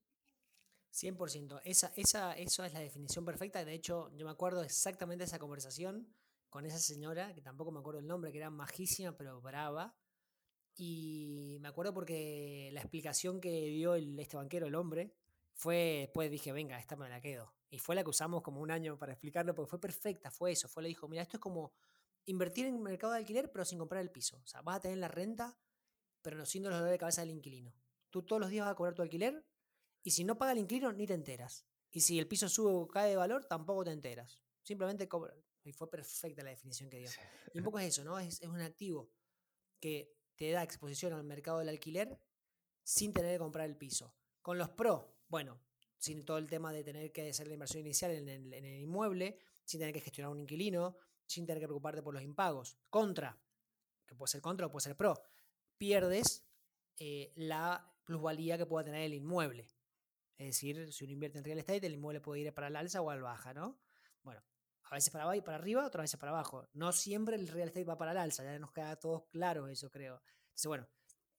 [1.02, 1.62] 100%.
[1.64, 3.64] Esa, esa, es la definición perfecta.
[3.66, 6.08] De hecho, yo me acuerdo exactamente de esa conversación
[6.50, 9.96] con esa señora, que tampoco me acuerdo el nombre, que era majísima pero brava.
[10.76, 15.14] Y me acuerdo porque la explicación que dio el, este banquero, el hombre,
[15.54, 17.54] fue, después dije, venga, esta me la quedo.
[17.70, 20.68] Y fue la que usamos como un año para explicarlo, porque fue perfecta, fue eso.
[20.68, 21.74] Fue, le dijo, mira, esto es como
[22.26, 24.42] invertir en mercado de alquiler, pero sin comprar el piso.
[24.44, 25.58] O sea, vas a tener la renta,
[26.22, 27.74] pero no siendo los dolores de cabeza del inquilino.
[28.10, 29.46] Tú todos los días vas a cobrar tu alquiler,
[30.04, 31.66] y si no paga el inquilino, ni te enteras.
[31.92, 34.40] Y si el piso sube o cae de valor, tampoco te enteras.
[34.64, 35.36] Simplemente cobra.
[35.64, 37.10] Y fue perfecta la definición que dio.
[37.54, 38.18] Y un poco es eso, ¿no?
[38.18, 39.12] Es, un activo
[39.80, 42.18] que te da exposición al mercado del alquiler
[42.84, 44.16] sin tener que comprar el piso.
[44.42, 45.62] Con los pro, bueno,
[45.98, 48.82] sin todo el tema de tener que hacer la inversión inicial en el, en el
[48.82, 52.78] inmueble, sin tener que gestionar un inquilino, sin tener que preocuparte por los impagos.
[52.90, 53.40] Contra,
[54.08, 55.22] que puede ser contra o puede ser pro,
[55.78, 56.44] pierdes
[56.98, 59.68] eh, la plusvalía que pueda tener el inmueble.
[60.42, 63.00] Es decir, si uno invierte en real estate, el inmueble puede ir para el alza
[63.00, 63.80] o al baja, ¿no?
[64.24, 64.42] Bueno,
[64.90, 66.68] a veces para, para arriba, otras veces para abajo.
[66.74, 69.92] No siempre el real estate va para el alza, ya nos queda todo claro eso,
[69.92, 70.24] creo.
[70.66, 70.88] Bueno,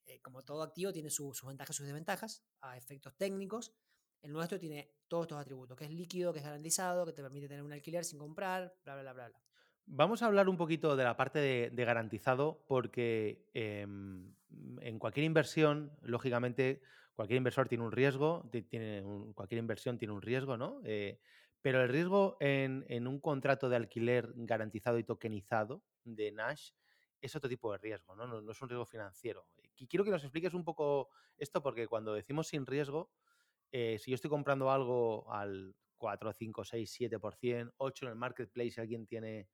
[0.06, 3.74] eh, como todo activo tiene sus ventajas y sus desventajas, a efectos técnicos.
[4.20, 7.48] El nuestro tiene todos estos atributos, que es líquido, que es garantizado, que te permite
[7.48, 9.42] tener un alquiler sin comprar, bla, bla, bla, bla.
[9.86, 14.32] Vamos a hablar un poquito de la parte de, garantizado, porque em,
[14.80, 16.82] en cualquier inversión, lógicamente,
[17.22, 19.04] cualquier inversor tiene un riesgo, tiene
[19.36, 20.80] cualquier inversión tiene un riesgo, ¿no?
[20.84, 21.20] Eh,
[21.60, 26.70] pero el riesgo en, un contrato de alquiler garantizado y tokenizado de Nash
[27.20, 28.26] es otro tipo de riesgo, ¿no?
[28.26, 29.46] No, es un riesgo financiero.
[29.76, 33.12] Y quiero que nos expliques un poco esto, porque cuando decimos sin riesgo,
[33.70, 38.72] eh, si yo estoy comprando algo al 4, 5, 6, 7%, 8 en el marketplace,
[38.72, 39.48] si alguien tiene,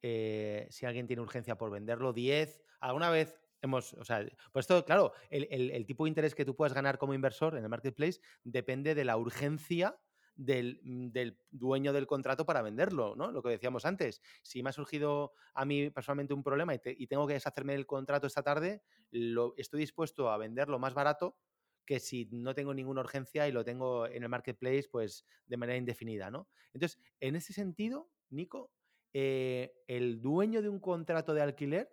[0.00, 4.84] eh, si alguien tiene urgencia por venderlo, 10, alguna vez hemos, o sea, pues esto,
[4.84, 8.20] claro, el, el tipo de interés que tú puedas ganar como inversor en el marketplace
[8.44, 9.96] depende de la urgencia
[10.40, 13.30] Mm, del, dueño del contrato para venderlo, ¿no?
[13.30, 14.22] Lo que decíamos antes.
[14.42, 18.26] Si me ha surgido a mí personalmente un problema y, tengo que deshacerme del contrato
[18.26, 21.36] esta tarde, lo, estoy dispuesto a venderlo más barato
[21.84, 25.76] que si no tengo ninguna urgencia y lo tengo en el marketplace, pues de manera
[25.76, 26.48] indefinida, ¿no?
[26.72, 28.70] Entonces, en ese sentido, Nico,
[29.12, 31.90] eh, el dueño de un contrato de alquiler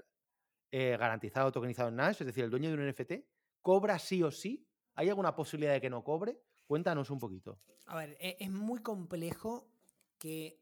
[0.72, 3.14] eh, garantizado, tokenizado en Nash, es decir, el dueño de un NFT,
[3.62, 4.68] ¿cobra sí o sí?
[4.96, 6.42] ¿Hay alguna posibilidad de que no cobre?
[6.66, 7.60] Cuéntanos un poquito.
[7.86, 9.70] A ver, e, es muy complejo
[10.18, 10.60] que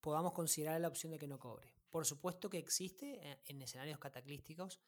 [0.00, 1.74] podamos considerar la opción de que no cobre.
[1.90, 4.80] Por supuesto que existe eh, en escenarios cataclísticos.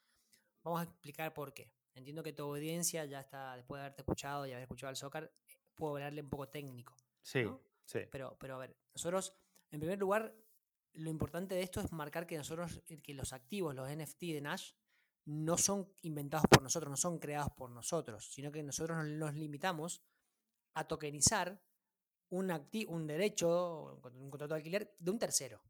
[0.64, 1.70] Vamos a explicar por qué.
[1.94, 5.32] Entiendo que tu audiencia ya está, después de haberte escuchado y haber escuchado el soccer,
[5.74, 6.96] puedo hablarle un poco técnico.
[7.22, 7.44] Sí,
[7.84, 8.00] sí.
[8.10, 9.32] Pero, pero a ver, nosotros,
[9.70, 10.34] en primer lugar,
[10.96, 14.72] lo importante de esto es marcar que nosotros, que los activos, los NFT de Nash,
[15.26, 20.02] no son inventados por nosotros, no son creados por nosotros, sino que nosotros nos limitamos
[20.74, 21.60] a tokenizar
[22.30, 22.52] un,
[22.88, 25.60] un derecho, un contrato de alquiler de un tercero.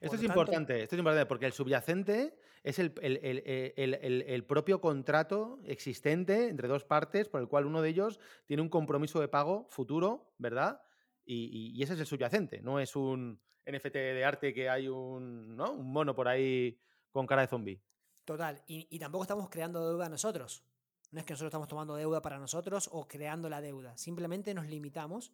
[0.00, 6.48] Esto es importante, esto es importante porque el subyacente es el, el, propio contrato existente
[6.48, 10.34] entre dos partes por el cual uno de ellos tiene un compromiso de pago futuro,
[10.38, 10.82] ¿verdad?
[11.24, 15.72] Y, ese es el subyacente, no es un NFT de arte que hay un, ¿no?
[15.72, 16.78] un mono por ahí
[17.10, 17.82] con cara de zombie.
[18.24, 20.64] Total, y, y tampoco estamos creando deuda nosotros.
[21.10, 23.96] No es que nosotros estamos tomando deuda para nosotros o creando la deuda.
[23.96, 25.32] Simplemente nos limitamos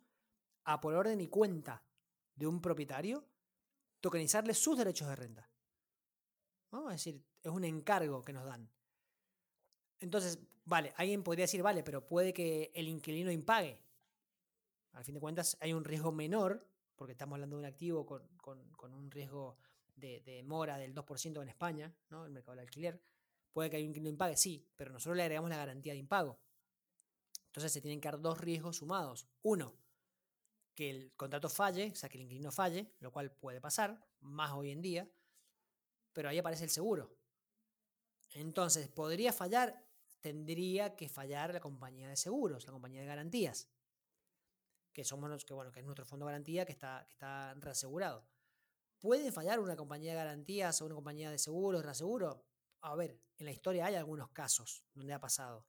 [0.65, 1.83] a, por orden y cuenta
[2.35, 3.25] de un propietario,
[4.01, 5.51] tokenizarle sus derechos de renta.
[6.73, 6.91] ¿No?
[6.91, 8.71] Es decir, es un encargo que nos dan.
[9.99, 13.81] Entonces, vale, alguien podría decir, vale, pero puede que el inquilino impague.
[14.93, 16.67] Al fin de cuentas, hay un riesgo menor,
[17.01, 19.57] porque estamos hablando de un activo con, un riesgo
[19.97, 22.27] de, mora del 2% en España, ¿no?
[22.27, 23.03] el mercado del alquiler.
[23.55, 26.39] Puede que haya un no impague, sí, pero nosotros le agregamos la garantía de impago.
[27.47, 29.27] Entonces se tienen que dar dos riesgos sumados.
[29.41, 29.79] Uno,
[30.75, 34.53] que el contrato falle, o sea, que el inquilino falle, lo cual puede pasar, más
[34.53, 35.11] hoy en día,
[36.13, 37.17] pero ahí aparece el seguro.
[38.35, 39.87] Entonces, ¿podría fallar?
[40.21, 43.71] Tendría que fallar la compañía de seguros, la compañía de garantías,
[44.93, 48.27] que somos que, bueno, que es nuestro fondo de garantía que está, que está reasegurado.
[48.99, 52.45] ¿Puede fallar una compañía de garantías o una compañía de seguros, reaseguro?
[52.83, 55.67] a ver, en la historia hay algunos casos donde ha pasado.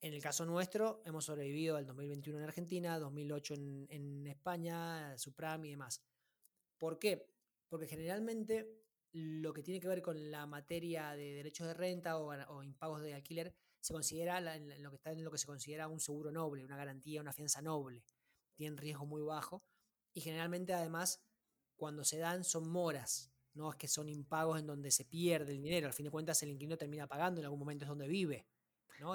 [0.00, 5.70] En el caso nuestro, hemos sobrevivido al 2021 en Argentina, 2008 en, España, Supram y
[5.70, 6.02] demás.
[6.78, 7.26] ¿Por qué?
[7.68, 8.80] Porque generalmente
[9.12, 13.14] lo que tiene que ver con la materia de derechos de renta o, impagos de
[13.14, 16.76] alquiler se considera lo que está en lo que se considera un seguro noble, una
[16.76, 18.04] garantía, una fianza noble.
[18.54, 19.64] Tienen riesgo muy bajo
[20.12, 21.22] y generalmente además
[21.76, 25.62] cuando se dan son moras, no es que son impagos en donde se pierde el
[25.62, 25.86] dinero.
[25.86, 28.46] Al fin de cuentas, el inquilino termina pagando en algún momento, es donde vive.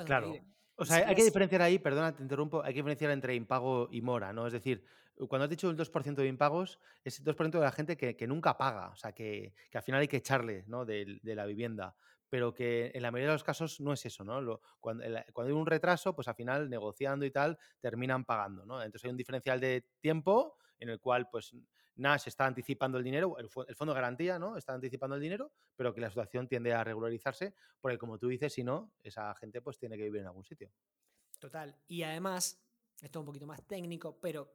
[0.06, 0.36] claro.
[0.78, 4.01] O sea, hay que diferenciar ahí, perdona, te interrumpo, hay que diferenciar entre impago y
[4.01, 4.45] mora, ¿no?
[4.45, 4.84] Es decir,
[5.30, 8.58] cuando has dicho el 2% de impagos, es el 2% de la gente que, nunca
[8.58, 10.84] paga, o sea, que, al final hay que echarle, ¿no?
[10.86, 11.95] De, la vivienda.
[12.29, 14.59] Pero que en la mayoría de los casos no es eso, ¿no?
[14.79, 18.81] cuando, cuando, hay un retraso, pues al final negociando y tal, terminan pagando, ¿no?
[18.81, 21.55] Entonces hay un diferencial de tiempo en el cual, pues,
[21.97, 24.57] Nash está anticipando el dinero, el, fondo de garantía, ¿no?
[24.57, 28.53] Está anticipando el dinero, pero que la situación tiende a regularizarse, porque como tú dices,
[28.53, 30.71] si no, esa gente pues tiene que vivir en algún sitio.
[31.39, 31.75] Total.
[31.88, 32.61] Y además,
[33.01, 34.53] esto es un poquito más técnico, pero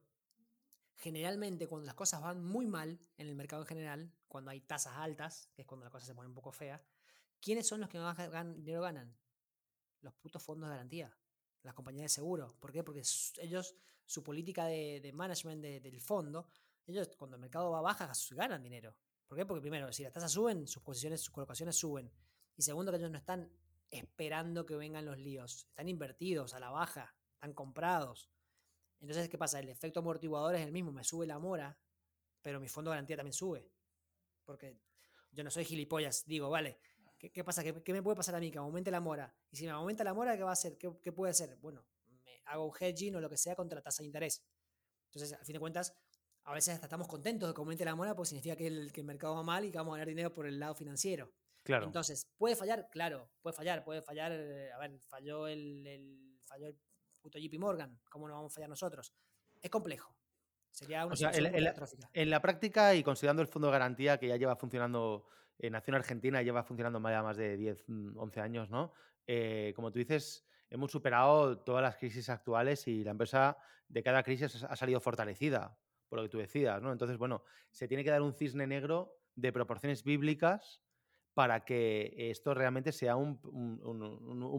[0.96, 4.96] generalmente cuando las cosas van muy mal en el mercado en general, cuando hay tasas
[4.96, 6.82] altas, que es cuando la cosa se pone un poco fea,
[7.40, 8.16] ¿quiénes son los que más
[8.56, 9.16] dinero ganan?
[10.02, 11.16] Los putos fondos de garantía,
[11.62, 12.56] las compañías de seguro.
[12.58, 12.82] ¿Por qué?
[12.82, 13.02] Porque
[13.38, 16.48] ellos, su política de, management del fondo
[16.90, 18.96] ellos cuando el mercado va baja ganan dinero.
[19.26, 19.46] ¿Por qué?
[19.46, 22.10] Porque primero, si las tasas suben, sus posiciones, sus colocaciones suben.
[22.56, 23.50] Y segundo, que ellos no están
[23.90, 25.66] esperando que vengan los líos.
[25.68, 28.28] Están invertidos a la baja, están comprados.
[29.00, 29.60] Entonces, ¿qué pasa?
[29.60, 30.90] El efecto amortiguador es el mismo.
[30.90, 31.78] Me sube la mora,
[32.42, 33.70] pero mi fondo de garantía también sube.
[34.44, 34.76] Porque
[35.30, 36.24] yo no soy gilipollas.
[36.26, 36.80] Digo, vale,
[37.28, 37.62] ¿qué, pasa?
[37.62, 38.50] ¿Qué, me puede pasar a mí?
[38.50, 39.34] Que aumente la mora.
[39.50, 40.78] Y si me aumenta la mora, ¿qué va a hacer?
[40.78, 41.56] ¿Qué, qué puede hacer?
[41.56, 41.84] Bueno,
[42.24, 44.42] me hago un hedging o lo que sea contra la tasa de interés.
[45.06, 45.94] Entonces, al fin de cuentas,
[46.44, 49.00] a veces hasta estamos contentos de que aumente la mora porque significa que el, que
[49.00, 51.32] el mercado va mal y que vamos a ganar dinero por el lado financiero.
[51.62, 51.86] Claro.
[51.86, 52.88] Entonces, ¿puede fallar?
[52.90, 54.32] Claro, puede fallar, puede fallar.
[54.32, 56.78] A ver, falló el, el falló el
[57.20, 58.00] puto JP Morgan.
[58.10, 59.12] ¿Cómo no vamos a fallar nosotros?
[59.60, 60.16] Es complejo.
[60.70, 61.46] Sería una o sea, en,
[62.12, 65.26] en, la, práctica y considerando el fondo de garantía que ya lleva funcionando
[65.58, 67.84] en Argentina, lleva funcionando más de 10,
[68.16, 68.92] 11 mm, años, ¿no?
[69.76, 73.56] como tú dices, hemos superado todas las crisis actuales y la empresa
[73.88, 75.76] de cada crisis ha salido fortalecida,
[76.08, 76.92] por lo que tú decías, ¿no?
[76.92, 80.80] Entonces, bueno, se tiene que dar un cisne negro de proporciones bíblicas
[81.34, 83.38] para que esto realmente sea un,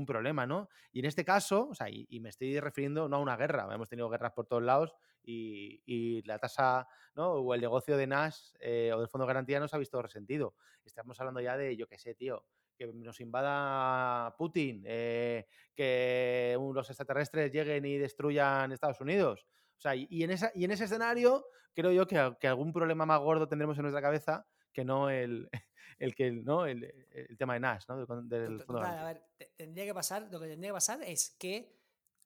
[0.07, 0.69] problema, ¿no?
[0.91, 3.89] Y en este caso, o sea, y, me estoy refiriendo no a una guerra, hemos
[3.89, 7.33] tenido guerras por todos lados y, la tasa, ¿no?
[7.33, 10.01] O el negocio de Nash eh, o del Fondo de Garantía no se ha visto
[10.01, 10.55] resentido.
[10.83, 12.45] Estamos hablando ya de, yo qué sé, tío,
[12.77, 19.45] que nos invada Putin, eh, que los extraterrestres lleguen y destruyan Estados Unidos.
[19.77, 23.05] O sea, y, en, esa, y en ese escenario creo yo que, que algún problema
[23.05, 25.49] más gordo tendremos en nuestra cabeza que no el,
[25.99, 28.05] el que no el, el, tema de Nash, ¿no?
[28.23, 29.23] Del, a ver,
[29.55, 31.79] tendría que pasar, lo que tendría que pasar es que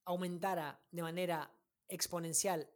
[0.05, 1.51] aumentara de manera
[1.87, 2.69] exponencial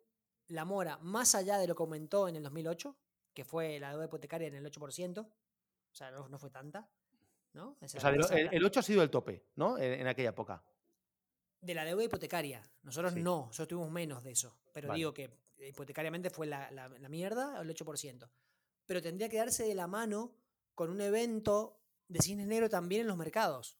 [0.49, 2.95] la mora más allá de lo que aumentó en el 2008,
[3.33, 6.87] que fue la deuda hipotecaria en el 8%, o sea, no, fue tanta,
[7.53, 7.77] ¿no?
[7.81, 9.77] o sea, el, 8 ha sido el tope, ¿no?
[9.77, 10.63] En, aquella época.
[11.61, 12.61] De la deuda hipotecaria.
[12.83, 14.55] Nosotros no, nosotros tuvimos menos de eso.
[14.73, 18.29] Pero digo que hipotecariamente fue la, la, la mierda, el 8%
[18.89, 20.33] pero tendría que darse de la mano
[20.73, 23.77] con un evento de cine negro también en los mercados.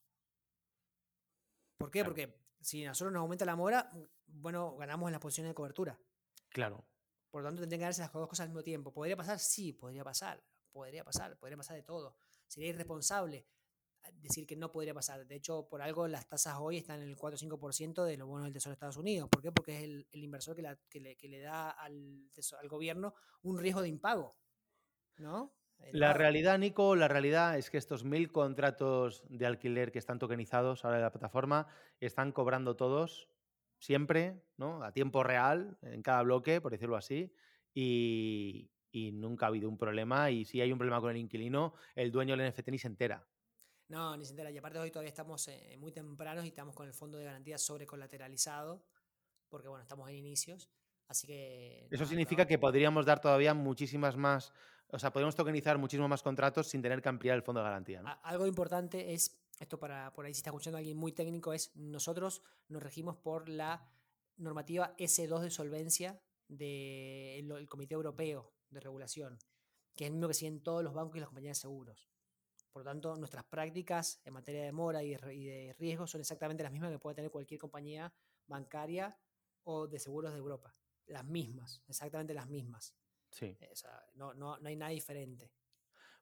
[1.79, 2.05] ¿Por qué?
[2.05, 3.89] Porque si a nosotros nos aumenta la mora,
[4.27, 5.97] bueno, ganamos en las posiciones de cobertura.
[6.49, 6.85] Claro.
[7.29, 8.91] Por lo tanto, tendrían que darse las dos cosas al mismo tiempo.
[8.91, 9.39] ¿Podría pasar?
[9.39, 10.43] Sí, podría pasar.
[10.71, 12.15] Podría pasar, podría pasar de todo.
[12.47, 13.47] Sería irresponsable
[14.13, 15.25] decir que no podría pasar.
[15.25, 18.27] De hecho, por algo las tasas hoy están en el 4 o 5% de los
[18.27, 19.29] bonos del Tesoro de Estados Unidos.
[19.29, 19.51] ¿Por qué?
[19.51, 22.29] Porque es el, inversor que, le, da al,
[22.59, 24.37] al, gobierno un riesgo de impago.
[25.17, 25.53] ¿no?
[25.91, 30.83] La realidad, Nico, la realidad es que estos mil contratos de alquiler que están tokenizados
[30.83, 31.67] ahora en la plataforma
[31.99, 33.28] están cobrando todos
[33.79, 34.83] siempre, ¿no?
[34.83, 37.33] A tiempo real, en cada bloque, por decirlo así,
[37.73, 38.69] y,
[39.13, 40.29] nunca ha habido un problema.
[40.29, 43.25] Y si hay un problema con el inquilino, el dueño del NFT ni se entera.
[43.87, 44.51] No, ni se entera.
[44.51, 47.57] Y aparte hoy todavía estamos eh, muy tempranos y estamos con el fondo de garantía
[47.57, 48.83] sobrecolateralizado,
[49.49, 50.69] porque bueno, estamos en inicios.
[51.07, 51.87] Así que.
[51.89, 54.53] Eso significa que podríamos dar todavía muchísimas más.
[54.91, 58.01] O sea, podríamos tokenizar muchísimos más contratos sin tener que ampliar el fondo de garantía.
[58.23, 62.41] Algo importante es, esto para por ahí si está escuchando alguien muy técnico, es nosotros
[62.67, 63.91] nos regimos por la
[64.37, 69.37] normativa S2 de solvencia del Comité Europeo de Regulación,
[69.95, 72.09] que es el mismo que siguen todos los bancos y las compañías de seguros.
[72.71, 76.63] Por lo tanto, nuestras prácticas en materia de mora y de, de riesgo son exactamente
[76.63, 78.13] las mismas que puede tener cualquier compañía
[78.47, 79.17] bancaria
[79.63, 80.75] o de seguros de Europa
[81.09, 82.95] las mismas, exactamente las mismas.
[83.31, 83.57] Sí.
[83.59, 83.73] Eh,
[84.15, 85.51] no, no, hay nada diferente.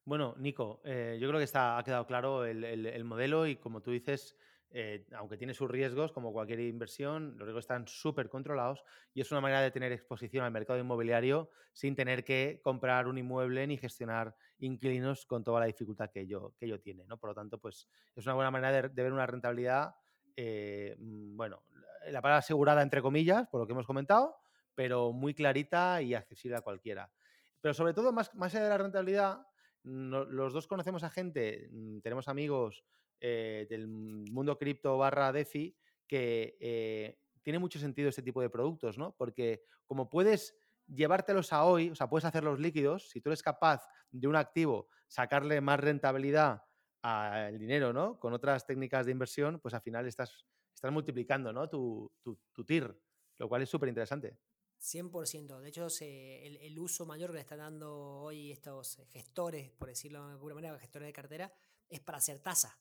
[0.08, 3.91] Bueno, Nico, eh, yo creo que está, ha quedado claro el, modelo y como tú
[3.91, 4.38] dices,
[4.70, 9.30] eh, aunque tiene sus riesgos, como cualquier inversión, los riesgos están súper controlados y es
[9.34, 13.76] una manera de tener exposición al mercado inmobiliario sin tener que comprar un inmueble ni
[13.76, 17.03] gestionar inquilinos con toda la dificultad que ello, que ello tiene.
[17.05, 17.18] ¿no?
[17.18, 19.93] Por lo tanto, pues es una buena manera de, de ver una rentabilidad,
[20.38, 21.64] mm, bueno,
[22.05, 24.38] la palabra asegurada entre comillas, por lo que hemos comentado,
[24.74, 27.12] pero muy clarita y accesible a cualquiera.
[27.60, 29.45] Pero sobre todo, más, más allá de la rentabilidad,
[29.88, 32.84] los dos conocemos a gente, mm, tenemos amigos
[33.20, 35.76] eh, del mundo cripto barra DeFi
[36.08, 39.16] que eh, tiene mucho sentido este tipo de productos, ¿no?
[39.18, 40.56] Porque como puedes
[40.88, 44.90] llevártelos a hoy, o sea, puedes hacerlos líquidos, si tú eres capaz de un activo
[45.08, 46.64] sacarle más rentabilidad
[47.02, 48.20] al dinero, ¿no?
[48.20, 51.70] Con otras técnicas de inversión, pues al final estás, estás multiplicando, ¿no?
[51.70, 53.00] Tu, tu, tu TIR,
[53.38, 54.38] lo cual es súper interesante.
[54.80, 55.60] 100%.
[55.60, 60.34] De hecho, el, uso mayor que le están dando hoy estos gestores, por decirlo de
[60.34, 61.54] alguna manera, gestores de cartera,
[61.90, 62.80] es para hacer tasa.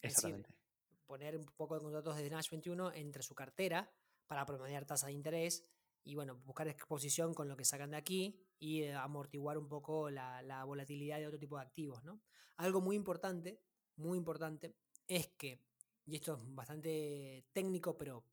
[0.00, 0.44] Es decir,
[1.06, 3.90] poner un poco de contratos de Nash 21 entre su cartera
[4.26, 5.62] para promediar tasa de interés
[6.04, 10.10] y bueno, buscar exposición con lo que sacan de aquí y eh, amortiguar un poco
[10.10, 12.02] la, la volatilidad de otro tipo de activos.
[12.02, 12.20] ¿no?
[12.56, 13.60] Algo muy importante,
[13.96, 14.74] muy importante,
[15.06, 15.60] es que,
[16.06, 18.24] y esto es bastante técnico, pero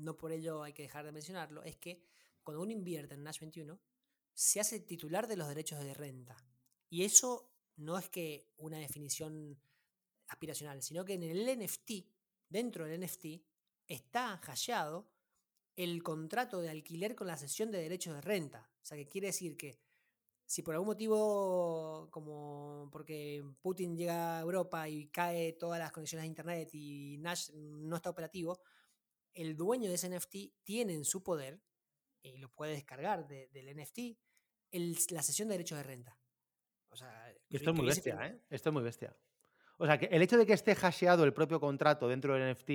[0.00, 2.02] no por ello hay que dejar de mencionarlo, es que
[2.42, 3.80] cuando uno invierte en Nash 21,
[4.32, 6.36] se hace titular de los derechos de renta.
[6.88, 9.60] Y eso no es que una definición
[10.28, 11.90] aspiracional, sino que en el NFT,
[12.48, 13.26] dentro del NFT,
[13.86, 15.10] está hallado
[15.76, 18.70] el contrato de alquiler con la cesión de derechos de renta.
[18.82, 19.80] O sea, que quiere decir que
[20.44, 26.24] si por algún motivo, como porque Putin llega a Europa y cae todas las conexiones
[26.24, 28.60] de Internet y Nash no está operativo,
[29.34, 31.60] el dueño de ese NFT tiene en su poder,
[32.22, 33.98] y lo puede descargar del NFT,
[35.10, 36.18] la sesión de derechos de renta.
[37.48, 38.40] Esto es muy bestia, ¿eh?
[38.50, 39.16] Esto es muy bestia.
[39.78, 42.70] O sea, que el hecho de que esté hasheado el propio contrato dentro del NFT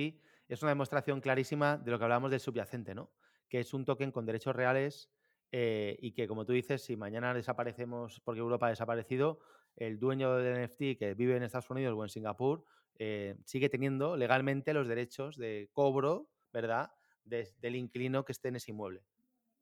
[0.48, 3.12] es una demostración clarísima de lo que hablábamos del subyacente, ¿no?
[3.48, 5.10] Que es un token con derechos reales
[5.52, 9.38] eh, y que, como tú dices, si mañana desaparecemos porque Europa ha desaparecido,
[9.76, 12.64] el dueño del NFT que vive en Estados Unidos o en Singapur
[12.98, 16.90] eh, sigue teniendo legalmente los derechos de cobro, ¿verdad?
[17.22, 19.02] del inquilino que esté en ese inmueble.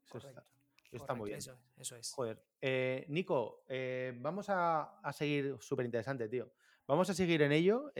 [0.06, 0.18] Eso
[0.92, 1.40] está, muy bien.
[1.76, 2.12] Eso, es.
[2.12, 2.40] Joder.
[2.60, 6.52] Eh, Nico, eh, vamos a, seguir, súper interesante, tío.
[6.86, 7.90] Vamos a seguir en ello,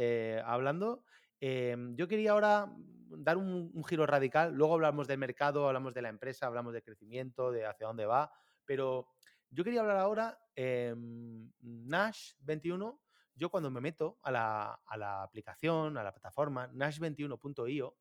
[0.45, 1.05] hablando.
[1.40, 2.72] yo quería ahora
[3.09, 4.55] dar un, giro radical.
[4.55, 8.30] Luego hablamos del mercado, hablamos de la empresa, hablamos de crecimiento, de hacia dónde va.
[8.64, 9.09] Pero
[9.51, 13.01] yo quería hablar ahora, Nash 21
[13.36, 17.97] yo cuando me meto a la, aplicación, a la plataforma nash21.io,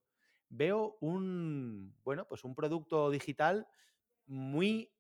[0.54, 3.68] veo un, bueno, pues un producto digital
[4.28, 4.94] muy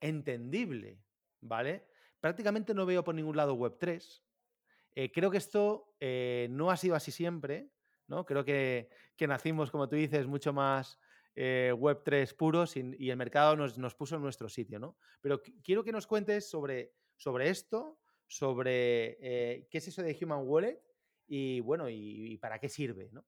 [0.00, 1.00] entendible,
[1.40, 1.86] ¿vale?
[2.20, 4.22] Prácticamente no veo por ningún lado Web3.
[4.94, 7.70] Eh, creo que esto eh, no ha sido así siempre,
[8.08, 8.26] ¿no?
[8.26, 8.90] Creo que,
[9.20, 10.98] nacimos, como tú dices, mucho más
[11.36, 14.96] eh, Web3 puros y, y, el mercado nos, nos, puso en nuestro sitio, ¿no?
[15.20, 19.16] Pero quiero que nos cuentes sobre, sobre esto, sobre
[19.70, 20.82] qué es eso de Human Wallet
[21.28, 23.24] y bueno, y, para qué sirve, ¿no?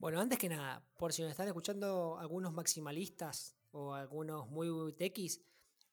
[0.00, 5.42] Bueno, antes que nada, por si nos están escuchando algunos maximalistas o algunos muy techis,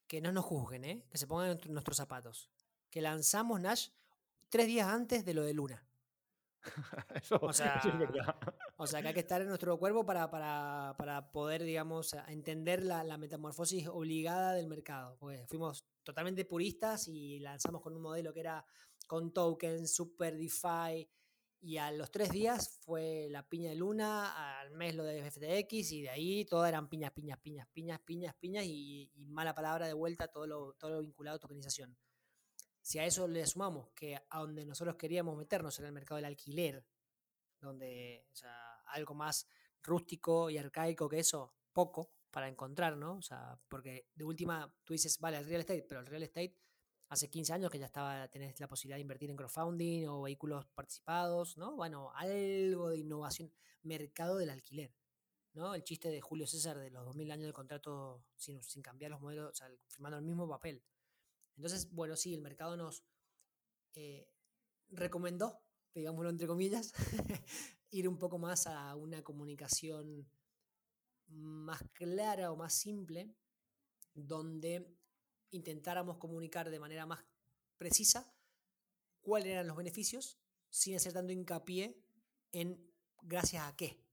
[0.07, 1.05] que no nos juzguen, ¿eh?
[1.09, 2.49] que se pongan en nuestros zapatos.
[2.89, 3.89] Que lanzamos Nash
[4.47, 5.85] tres días antes de lo de Luna.
[7.21, 8.37] eso, o, sea, es verdad.
[8.77, 12.83] o sea, que hay que estar en nuestro cuerpo para, para, para poder, digamos, entender
[12.83, 15.17] la, la, metamorfosis obligada del mercado.
[15.19, 18.65] Pues fuimos totalmente puristas y lanzamos con un modelo que era
[19.05, 21.09] con tokens, super DeFi.
[21.59, 25.91] Y a los tres días fue la piña de Luna, al mes lo de FTX
[25.91, 29.93] y de ahí todo eran piñas, piñas, piñas, piñas, piñas, piñas y, mala palabra de
[29.93, 31.97] vuelta todo lo, todo lo vinculado a tokenización.
[32.81, 36.25] Si a eso le sumamos que a donde nosotros queríamos meternos era el mercado del
[36.25, 36.85] alquiler,
[37.59, 38.27] donde
[38.85, 39.47] algo más
[39.83, 43.17] rústico y arcaico que eso, poco, para encontrar, ¿no?
[43.17, 46.55] O sea, porque de última tú dices, vale, el real estate, pero el real estate
[47.09, 50.65] hace 15 años que ya estaba, tenés la posibilidad de invertir en crowdfunding o vehículos
[50.67, 51.75] participados, ¿no?
[51.75, 53.51] Bueno, algo de innovación,
[53.83, 54.93] mercado del alquiler,
[55.53, 55.73] ¿no?
[55.73, 59.21] El chiste de Julio César de los 2000 años de contrato sin, sin cambiar los
[59.21, 60.83] modelos, o sea, firmando el mismo papel.
[61.55, 63.03] Entonces, bueno, sí, el mercado nos
[63.95, 64.29] eh,
[64.89, 65.59] recomendó,
[65.93, 66.93] digámoslo entre comillas,
[67.91, 70.29] ir un poco más a una comunicación
[71.27, 73.33] más clara o más simple,
[74.13, 74.96] donde
[75.51, 77.23] intentáramos comunicar de manera más
[77.77, 78.33] precisa
[79.21, 80.39] cuáles eran los beneficios
[80.69, 82.01] sin hacer tanto hincapié
[82.51, 82.91] en
[83.21, 84.03] gracias a qué.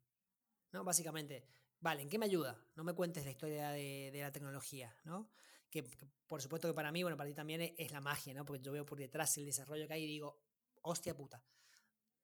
[0.73, 0.85] ¿no?
[0.85, 1.47] Básicamente,
[1.81, 2.65] vale, ¿en qué me ayuda?
[2.75, 5.31] No me cuentes la historia de, la tecnología, ¿no?
[5.71, 5.83] Que,
[6.27, 8.45] por supuesto que para mí, bueno, para ti también es, es, la magia, ¿no?
[8.45, 10.41] Porque yo veo por detrás el desarrollo que hay y digo,
[10.83, 11.45] hostia puta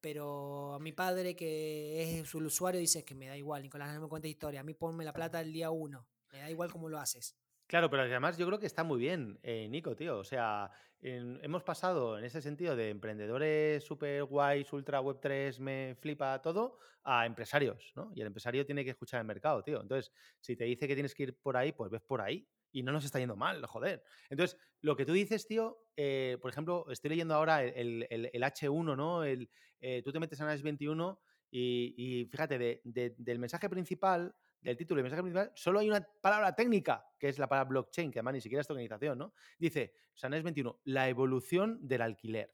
[0.01, 4.01] pero a mi padre, que es su usuario, dice que me da igual, Nicolás, no
[4.01, 6.89] me cuenta historia, a mí ponme la plata el día uno, me da igual cómo
[6.89, 7.35] lo haces.
[7.71, 10.17] Claro, pero además yo creo que está muy bien, eh, Nico, tío.
[10.17, 10.69] O sea,
[11.01, 16.79] hemos pasado en ese sentido de emprendedores super guays, ultra web 3, me flipa todo,
[17.05, 18.11] a empresarios, ¿no?
[18.13, 19.81] Y el empresario tiene que escuchar el mercado, tío.
[19.81, 20.11] Entonces,
[20.41, 22.91] si te dice que tienes que ir por ahí, pues ves por ahí y no
[22.91, 24.03] nos está yendo mal, joder.
[24.29, 29.23] Entonces, lo que tú dices, tío, eh, por ejemplo, estoy leyendo ahora el, H1, ¿no?
[29.23, 29.49] El,
[29.79, 35.03] eh, tú te metes en Nash 21 y, fíjate, del mensaje principal, del título y
[35.03, 38.41] mensaje principal, solo hay una palabra técnica, que es la palabra blockchain, que además ni
[38.41, 39.33] siquiera es tokenización, ¿no?
[39.57, 42.51] Dice, Sanes 21, la evolución del alquiler.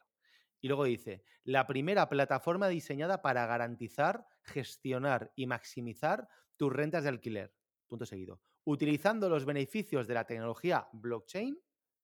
[0.59, 7.09] Y luego dice, la primera plataforma diseñada para garantizar, gestionar y maximizar tus rentas de
[7.09, 7.53] alquiler.
[7.87, 8.41] Punto seguido.
[8.63, 11.57] Utilizando los beneficios de la tecnología blockchain,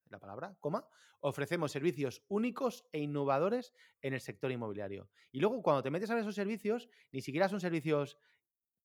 [0.09, 0.87] la palabra, coma,
[1.21, 5.09] ofrecemos servicios únicos e innovadores en el sector inmobiliario.
[5.31, 8.17] Y luego cuando te metes a esos servicios, ni siquiera son servicios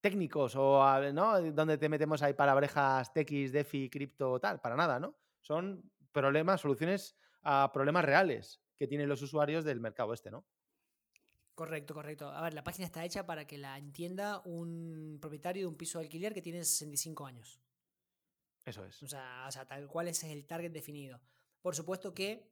[0.01, 1.41] técnicos o ¿no?
[1.51, 5.15] donde te metemos ahí palabrejas TX, DeFi, cripto, tal, para nada, ¿no?
[5.41, 10.45] Son problemas, soluciones a problemas reales que tienen los usuarios del mercado este, ¿no?
[11.53, 12.29] Correcto, correcto.
[12.29, 15.99] A ver, la página está hecha para que la entienda un propietario de un piso
[15.99, 17.59] de alquiler que tiene 65 años.
[18.65, 19.03] Eso es.
[19.03, 21.19] O sea, o sea, tal cual ese es el target definido.
[21.61, 22.49] Por supuesto que,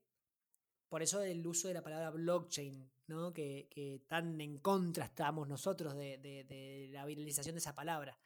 [0.90, 3.34] por eso el uso de la palabra blockchain, ¿no?
[3.34, 8.18] que, que tan en contra estamos nosotros de, de, la viralización de esa palabra.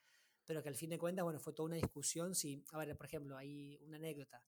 [0.45, 2.35] Pero que al fin de cuentas, bueno, fue toda una discusión.
[2.35, 4.43] Si, a ver, por ejemplo, hay una anécdota.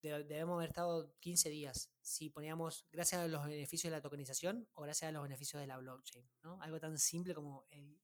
[0.00, 4.82] debemos haber estado 15 días si poníamos gracias a los beneficios de la tokenización o
[4.82, 6.28] gracias a los beneficios de la blockchain.
[6.42, 6.60] ¿no?
[6.62, 7.98] Algo tan simple como el,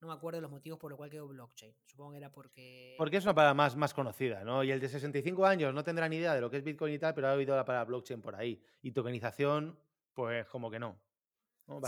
[0.00, 1.74] no me acuerdo los motivos por los cuales quedó blockchain.
[1.84, 2.94] Supongo que era porque.
[2.96, 4.62] Porque es una palabra más, más conocida, ¿no?
[4.62, 6.98] Y el de 65 años no tendrá ni idea de lo que es Bitcoin y
[6.98, 8.62] tal, pero ha oído la palabra blockchain por ahí.
[8.82, 9.78] Y tokenización,
[10.12, 11.00] pues como que no.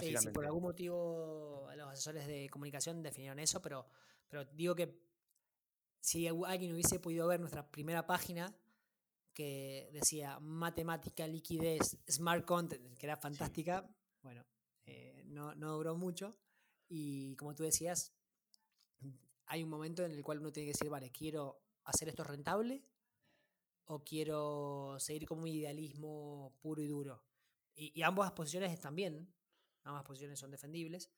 [0.01, 3.87] Sí, sí, por algún motivo los asesores de comunicación definieron eso, pero,
[4.29, 5.01] pero digo que
[6.01, 8.55] si alguien hubiese podido ver nuestra primera página,
[9.33, 13.89] que decía matemática, liquidez, smart content, que era fantástica.
[14.23, 14.45] Bueno,
[14.85, 16.37] eh, no, no duró mucho.
[16.93, 18.13] Y como tú decías,
[19.47, 22.85] hay un momento en el cual uno tiene que decir, vale, quiero hacer esto rentable
[23.85, 27.25] o quiero seguir con un idealismo puro y duro.
[27.77, 29.33] Y, ambas posiciones están bien,
[29.85, 31.13] ambas posiciones son defendibles.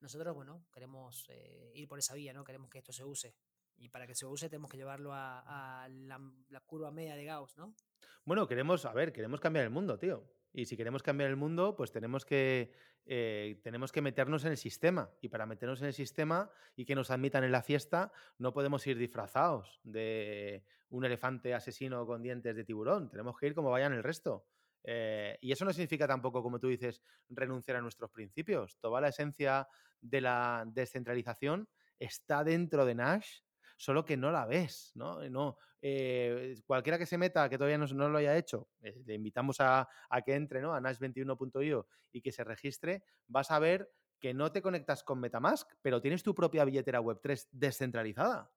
[0.00, 2.44] Nosotros, bueno, queremos eh, ir por esa vía, ¿no?
[2.44, 3.34] Queremos que esto se use.
[3.76, 7.56] Y para que se use tenemos que llevarlo a, la, la, curva media de Gauss,
[7.56, 7.74] ¿no?
[8.26, 10.22] Bueno, queremos, a ver, queremos cambiar el mundo, tío.
[10.56, 12.70] Y si queremos cambiar el mundo, pues tenemos que,
[13.06, 15.10] eh, tenemos que meternos en el sistema.
[15.20, 18.86] Y para meternos en el sistema y que nos admitan en la fiesta, no podemos
[18.86, 23.10] ir disfrazados de un elefante asesino con dientes de tiburón.
[23.10, 24.46] Tenemos que ir como vayan el resto.
[24.84, 28.78] Eh, y eso no significa tampoco, como tú dices, renunciar a nuestros principios.
[28.78, 29.66] Toda la esencia
[30.00, 33.40] de la descentralización está dentro de Nash
[33.76, 35.28] solo que no la ves, ¿no?
[35.28, 39.58] no eh, cualquiera que se meta, que todavía no, lo haya hecho, eh, le invitamos
[39.60, 39.88] a,
[40.24, 40.74] que entre ¿no?
[40.74, 45.70] a nash21.io y que se registre, vas a ver que no te conectas con Metamask,
[45.82, 48.50] pero tienes tu propia billetera Web3 descentralizada.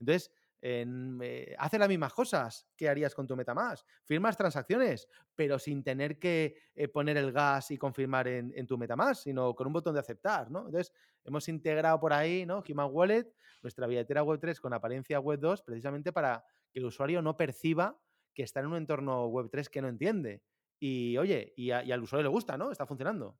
[0.00, 0.32] Entonces,
[0.64, 3.84] eh, hace las mismas cosas que harías con tu MetaMask.
[4.04, 9.24] Firmas transacciones, pero sin tener que eh, poner el gas y confirmar en, tu MetaMask,
[9.24, 10.66] sino con un botón de aceptar, ¿no?
[10.66, 10.92] Entonces,
[11.24, 12.62] hemos integrado por ahí, ¿no?
[12.68, 18.00] Human Wallet, nuestra billetera Web3 con apariencia Web2, precisamente para que el usuario no perciba
[18.32, 20.42] que está en un entorno Web3 que no entiende.
[20.78, 22.70] Y oye, y, y al usuario le gusta, ¿no?
[22.70, 23.36] Está funcionando.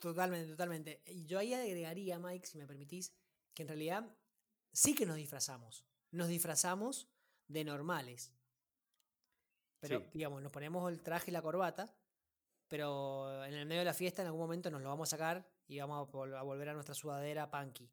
[0.00, 1.02] Totalmente, totalmente.
[1.24, 3.14] Yo ahí agregaría, Mike, si me permitís,
[3.54, 4.14] que en realidad
[4.70, 7.08] sí que nos disfrazamos nos disfrazamos
[7.46, 8.32] de normales.
[9.80, 11.94] Pero, digamos, nos ponemos el traje y la corbata,
[12.66, 15.48] pero en el medio de la fiesta en algún momento nos lo vamos a sacar
[15.66, 17.90] y vamos a, volver a nuestra sudadera punky.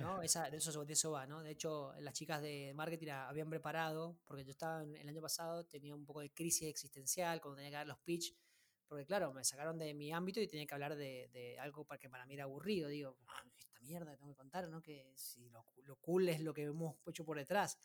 [0.00, 0.22] ¿no?
[0.22, 1.42] Esa, de, eso, de eso va, ¿no?
[1.42, 5.94] De hecho, las chicas de marketing habían preparado, porque yo estaba el año pasado, tenía
[5.94, 8.34] un poco de crisis existencial cuando tenía que dar los pitch,
[8.88, 12.08] porque claro, me sacaron de mi ámbito y tenía que hablar de, algo para que
[12.08, 12.88] para mí era aburrido.
[12.88, 13.18] Digo,
[13.86, 14.82] mierda tengo que contar, ¿no?
[14.82, 15.64] Que si lo,
[16.00, 17.78] cool es lo que hemos hecho por detrás.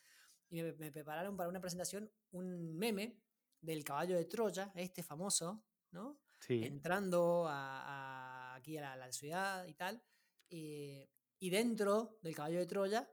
[0.50, 3.22] Y me, prepararon para una presentación un meme
[3.62, 6.20] del caballo de Troya, este famoso, ¿no?
[6.50, 10.04] Entrando aquí a la, ciudad y tal.
[10.50, 13.10] Eh, y dentro del caballo de Troya,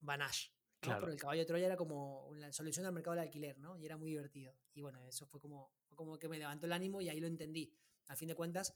[0.00, 0.50] Banash.
[0.86, 0.98] ¿no?
[0.98, 3.76] Pero el caballo de Troya era como la solución al mercado del alquiler, ¿no?
[3.76, 4.54] Y era muy divertido.
[4.74, 7.72] Y bueno, eso fue como, como que me levantó el ánimo y ahí lo entendí.
[8.08, 8.74] Al fin de cuentas,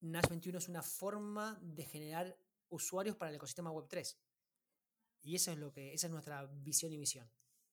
[0.00, 2.36] Nash 21 es una forma de generar
[2.68, 4.16] usuarios para el ecosistema Web3.
[5.22, 7.28] Y eso es lo que, esa es nuestra visión y misión.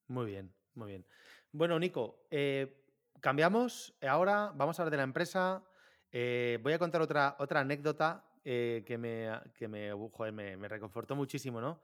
[0.08, 1.06] Muy bien, muy bien.
[1.52, 2.86] Bueno, Nico, eh,
[3.22, 3.96] cambiamos.
[4.02, 5.64] Ahora vamos a hablar de la empresa.
[6.12, 11.62] Eh, voy a contar otra, otra anécdota eh, que, me, que me, me, reconfortó muchísimo,
[11.62, 11.82] ¿no?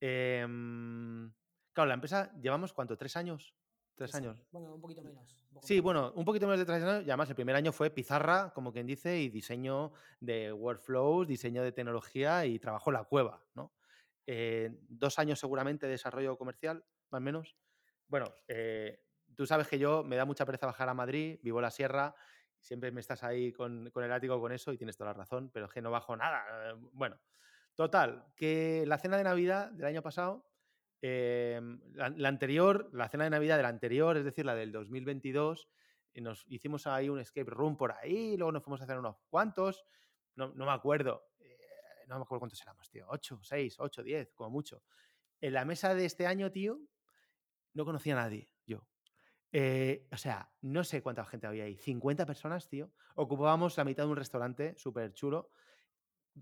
[0.00, 1.32] Em,
[1.72, 3.54] claro, la empresa llevamos cuánto, tres años
[3.98, 4.40] Tres años.
[4.52, 5.44] Bueno, un poquito menos.
[5.62, 7.04] sí, bueno, un poquito menos de tres años.
[7.04, 11.64] Y además, el primer año fue pizarra, como quien dice, y diseño de workflows, diseño
[11.64, 13.74] de tecnología y trabajo en la cueva, ¿no?
[14.26, 17.56] Eh, dos años seguramente de desarrollo comercial, más o menos.
[18.06, 19.02] Bueno, eh,
[19.34, 22.14] tú sabes que yo me da mucha pereza bajar a Madrid, vivo la sierra,
[22.60, 25.50] siempre me estás ahí con, con el ático con eso y tienes toda la razón,
[25.52, 26.44] pero es que no bajo nada.
[26.92, 27.18] Bueno,
[27.74, 30.47] total, que la cena de Navidad del año pasado
[31.00, 35.68] Em, la, anterior, la cena de Navidad de la anterior, es decir, la del 2022,
[36.14, 39.16] y nos hicimos ahí un escape room por ahí, luego nos fuimos a hacer unos
[39.28, 39.84] cuantos,
[40.34, 41.56] no, me acuerdo, eh,
[42.08, 44.82] no me acuerdo cuántos éramos, tío, 8, 6, 8, 10, como mucho.
[45.40, 46.80] En la mesa de este año, tío,
[47.74, 48.84] no conocía a nadie, yo.
[49.52, 52.90] Eh, o sea, no sé cuánta gente había ahí, 50 personas, tío.
[53.14, 55.50] Ocupábamos la mitad de un restaurante súper chulo,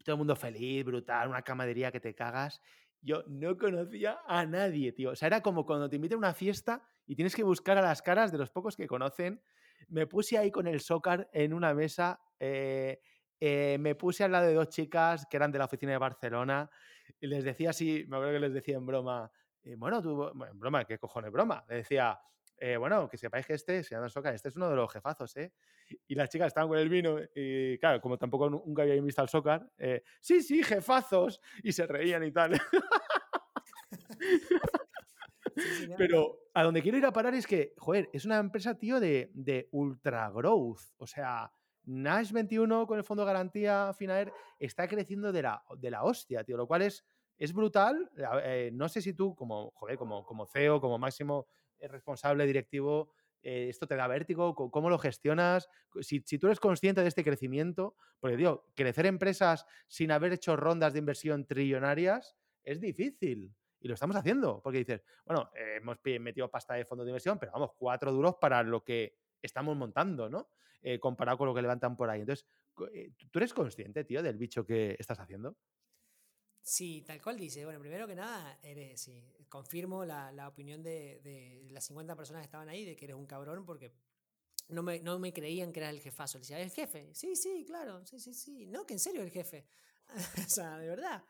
[0.05, 2.61] todo el mundo feliz, brutal, una camadería que te cagas
[3.01, 5.11] yo no conocía a nadie, tío.
[5.11, 7.83] O sea, era como cuando te invitan a una fiesta y tienes que buscar a
[7.83, 9.41] las caras de los pocos que conocen.
[9.89, 12.21] Me puse ahí con el soccer en una mesa.
[12.41, 13.01] Eh,
[13.39, 16.71] eh, me puse al lado de dos chicas que eran de la oficina de Barcelona
[17.21, 19.31] y les decía así, me acuerdo que les decía en broma,
[19.63, 20.01] eh, bueno,
[20.49, 21.65] en broma, ¿qué cojones broma?
[21.69, 22.19] Le decía,
[22.79, 25.53] bueno, que sepáis que este, se llama Soccer, este es uno de los jefazos, ¿eh?
[26.07, 29.29] Y las chicas estaban con el vino y, claro, como tampoco nunca había visto al
[29.29, 29.63] Soccer,
[30.21, 32.53] sí, sí, jefazos, y se reían y tal.
[35.97, 39.31] Pero a donde quiero ir a parar es que, joder, es una empresa, tío, de,
[39.35, 40.81] de ultra growth.
[40.99, 41.53] O sea,
[41.85, 46.45] Nash 21 con el fondo de garantía Finaer está creciendo de la, de la hostia,
[46.45, 47.05] tío, lo cual es,
[47.39, 48.11] es brutal.
[48.45, 53.13] Eh, no sé si tú, como, joder, como, como CEO, como máximo eh, responsable directivo,
[53.43, 55.69] eh, esto te da vértigo, cómo lo gestionas,
[56.01, 60.93] si, tú eres consciente de este crecimiento, porque digo, crecer empresas sin haber hecho rondas
[60.93, 63.55] de inversión trillonarias es difícil.
[63.79, 67.39] Y lo estamos haciendo, porque dices, bueno, eh, hemos metido pasta de fondo de inversión,
[67.39, 70.49] pero vamos, cuatro duros para lo que estamos montando, ¿no?
[70.83, 72.21] Eh, comparado con lo que levantan por ahí.
[72.21, 72.47] Entonces,
[72.93, 75.57] eh, ¿tú eres consciente, tío, del bicho que estás haciendo?
[76.67, 77.65] Sí, tal cual dice.
[77.65, 82.43] Bueno, primero que nada, eres, sí, confirmo la, la opinión de, de, las 50 personas
[82.43, 83.93] que estaban ahí de que eres un cabrón porque
[84.71, 86.39] no me, no me creían que eras el jefazo.
[86.39, 87.15] Le decía, ¿el jefe?
[87.15, 88.67] Sí, sí, claro, sí, sí, sí.
[88.67, 89.65] No, que en serio el jefe.
[90.45, 91.23] o sea, de verdad.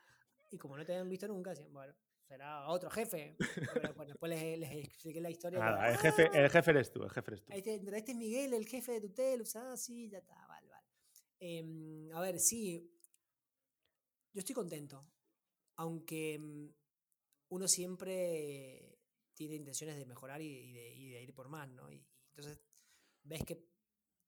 [0.49, 1.93] Y como no te habían visto nunca, decían, bueno,
[2.27, 3.35] será otro jefe.
[3.37, 5.59] Pero bueno, después les, les, expliqué la historia.
[5.59, 7.53] Nada, el, jefe, el jefe eres tú, el jefe eres tú.
[7.53, 9.41] Este, este es Miguel, el jefe de Tutel.
[9.41, 10.87] O sea, sí, ya está, vale, vale.
[11.39, 12.91] Eh, a ver, sí.
[14.33, 15.05] Yo estoy contento.
[15.77, 16.69] Aunque mm,
[17.49, 18.99] uno siempre
[19.33, 21.91] tiene intenciones de mejorar y, de, ir por más, ¿no?
[21.91, 22.05] Y,
[22.35, 22.59] entonces
[23.23, 23.63] ves que,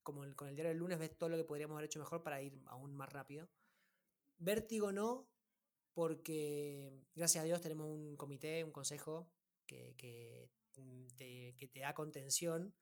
[0.04, 2.42] como con el diario del lunes, ves todo lo que podríamos haber hecho mejor para
[2.42, 3.50] ir aún más rápido.
[4.38, 5.28] Vértigo no,
[5.94, 9.32] porque gracias a Dios tenemos un comité, un consejo
[9.66, 12.74] que, que, mm, te, da contención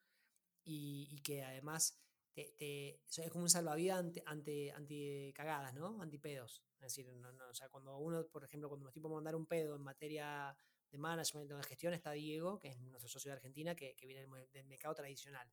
[0.64, 2.00] y, que además
[2.34, 6.02] te, es como un salvavidas ante, ante, ante cagadas, ¿no?
[6.02, 6.67] Antipedos.
[6.80, 9.36] Es decir, no, no, o sea, cuando uno, por ejemplo, cuando me estoy por mandar
[9.36, 10.56] un pedo en materia
[10.90, 14.06] de management o de gestión, está Diego, que es nuestro socio de Argentina, que, que
[14.06, 15.52] viene del mercado tradicional.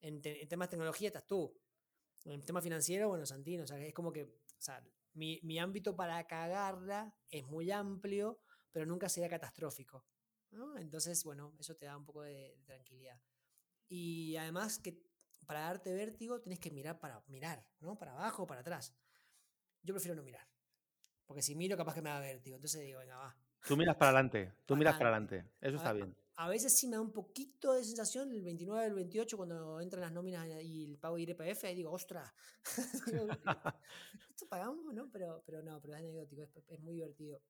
[0.00, 1.54] En, te, en, temas de tecnología estás tú.
[2.24, 4.82] En tema financiero, bueno, Santino, o sea, es como que, o sea,
[5.12, 8.40] mi, mi ámbito para cagarla es muy amplio,
[8.72, 10.04] pero nunca sería catastrófico.
[10.50, 10.76] ¿no?
[10.78, 13.20] Entonces, bueno, eso te da un poco de, de, tranquilidad.
[13.88, 15.00] Y además que
[15.46, 17.96] para darte vértigo tienes que mirar para mirar, ¿no?
[17.96, 18.94] Para abajo para atrás.
[19.86, 20.46] Yo prefiero no mirar.
[21.24, 22.56] Porque si miro, capaz que me da vértigo.
[22.56, 23.36] Entonces digo, venga, va.
[23.66, 25.44] Tú miras para adelante, tú miras para adelante.
[25.60, 28.94] Eso está bien a veces sí me da un poquito de sensación el 29 el
[28.94, 32.30] 28 cuando entran las nóminas y el pago de IRPF y digo, ostras,
[34.30, 35.08] esto pagamos, ¿no?
[35.10, 37.40] Pero, pero no, pero es anecdótico, es, es muy divertido.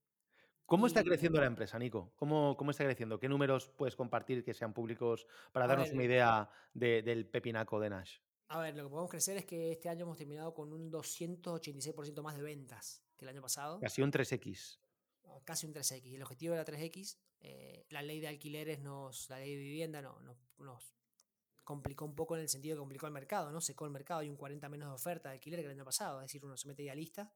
[0.67, 2.13] ¿Cómo está creciendo la empresa, Nico?
[2.17, 3.21] ¿Cómo, ¿Cómo, está creciendo?
[3.21, 7.79] ¿Qué números puedes compartir que sean públicos para darnos ver, una idea de, del pepinaco
[7.79, 8.19] de Nash?
[8.49, 12.23] A ver, lo que podemos crecer es que este año hemos terminado con un 286%
[12.23, 13.81] más de ventas que el año pasado.
[13.81, 14.79] Casi un 3X.
[15.45, 16.15] Casi un 3X.
[16.15, 20.19] El objetivo era 3X eh, la ley de alquileres, nos, la ley de vivienda no,
[20.21, 20.95] no, nos
[21.65, 23.61] complicó un poco en el sentido que complicó el mercado, ¿no?
[23.61, 26.21] Secó el mercado, hay un 40 menos de oferta de alquiler que el año pasado,
[26.21, 27.33] es decir, uno se mete ya lista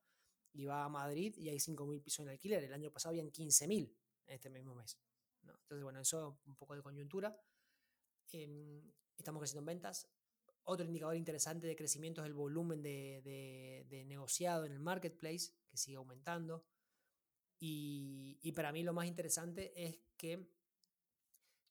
[0.52, 3.94] y va a Madrid y hay 5.000 pisos en alquiler, el año pasado habían 15.000
[4.26, 4.98] en este mismo mes.
[5.42, 5.52] ¿no?
[5.52, 7.40] Entonces, bueno, eso un poco de coyuntura.
[8.32, 8.82] Eh,
[9.16, 10.08] estamos creciendo en ventas.
[10.64, 15.76] Otro indicador interesante de crecimiento es el volumen de, de, negociado en el marketplace, que
[15.76, 16.64] sigue aumentando.
[17.58, 20.48] Y, para mí lo más interesante es que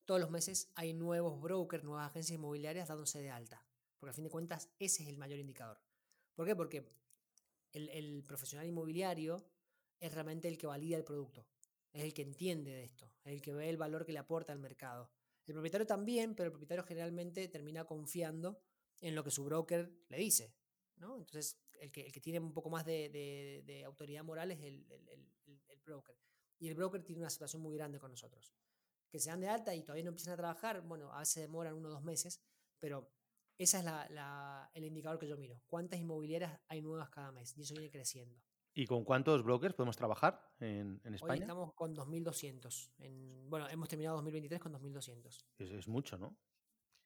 [0.05, 3.65] todos los meses hay nuevos brokers, nuevas agencias inmobiliarias dándose de alta.
[3.97, 5.79] Porque al fin de cuentas ese es el mayor indicador.
[6.33, 6.55] ¿Por qué?
[6.55, 6.89] Porque
[7.73, 9.45] el profesional inmobiliario
[9.99, 11.45] es realmente el que valida el producto.
[11.91, 14.53] Es el que entiende de esto, es el que ve el valor que le aporta
[14.53, 15.11] al mercado.
[15.47, 18.61] El propietario también, pero el propietario generalmente termina confiando
[19.01, 20.53] en lo que su broker le dice.
[20.99, 21.17] ¿no?
[21.17, 24.59] Entonces, el que, el que tiene un poco más de, de, de autoridad moral es
[24.59, 25.29] el, el,
[25.67, 26.15] el, broker.
[26.59, 28.53] Y el broker tiene una aceptación muy grande con nosotros.
[29.09, 31.73] Que se dan de alta y todavía no empiezan a trabajar, bueno, a veces demoran
[31.73, 32.43] uno o dos meses,
[32.79, 33.11] pero
[33.57, 35.61] ese es la, la, el indicador que yo miro.
[35.67, 37.57] ¿Cuántas inmobiliarias hay nuevas cada mes?
[37.57, 38.39] Y eso viene creciendo.
[38.75, 41.33] ¿Y con cuántos brokers podemos trabajar en, en España?
[41.33, 43.47] Hoy estamos con 2.200.
[43.49, 45.45] Bueno, hemos terminado 2023 con 2.200.
[45.57, 46.37] Es, es mucho, ¿no?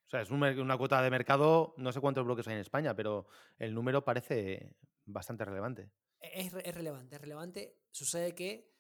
[0.06, 2.96] O sea, es un, una cuota de mercado, no sé cuántos bloques hay en España,
[2.96, 3.28] pero
[3.58, 4.76] el número parece
[5.06, 5.90] bastante relevante.
[6.20, 7.78] Es, es, relevante, es relevante.
[7.92, 8.74] Sucede que,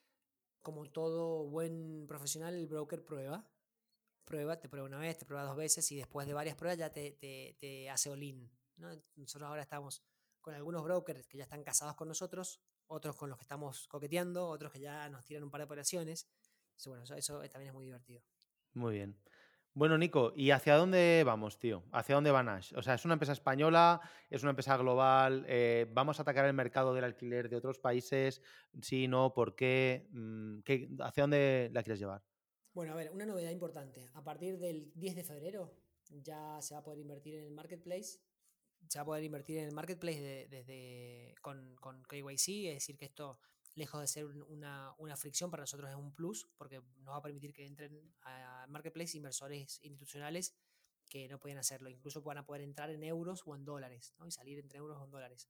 [0.61, 3.49] como todo buen profesional, el broker prueba.
[4.25, 6.89] Prueba, te prueba una vez, te prueba dos veces y después de varias pruebas ya
[6.89, 8.49] te, te, te hace all-in.
[8.77, 8.89] ¿no?
[9.15, 10.01] Nosotros ahora estamos
[10.39, 14.47] con algunos brokers que ya están casados con nosotros, otros con los que estamos coqueteando,
[14.47, 16.27] otros que ya nos tiran un par de operaciones.
[16.67, 18.23] Entonces, bueno, eso, eso también es muy divertido.
[18.73, 19.17] Muy bien.
[19.75, 21.83] Bueno, Nico, ¿y hacia dónde vamos, tío?
[21.91, 22.73] ¿Hacia dónde va Nash?
[22.75, 26.53] O sea, es una empresa española, es una empresa global, eh, ¿vamos a atacar el
[26.53, 28.39] mercado del alquiler de otros países?
[28.83, 30.07] Sí, no, ¿por qué?
[30.11, 30.89] Mm, ¿Qué?
[30.99, 32.21] ¿Hacia dónde la quieres llevar?
[32.75, 34.07] Bueno, a ver, una novedad importante.
[34.13, 35.73] A partir del 10 de febrero
[36.11, 38.19] ya se va a poder invertir en el marketplace.
[38.87, 42.73] Se va a poder invertir en el marketplace desde de, de, con, con KYC, es
[42.75, 43.39] decir, que esto
[43.75, 47.21] lejos de ser una, una, fricción, para nosotros es un plus, porque nos va a
[47.21, 50.55] permitir que entren a Marketplace inversores institucionales
[51.09, 51.89] que no pueden hacerlo.
[51.89, 54.27] Incluso van a poder entrar en euros o en dólares, ¿no?
[54.27, 55.49] y salir entre euros o en dólares.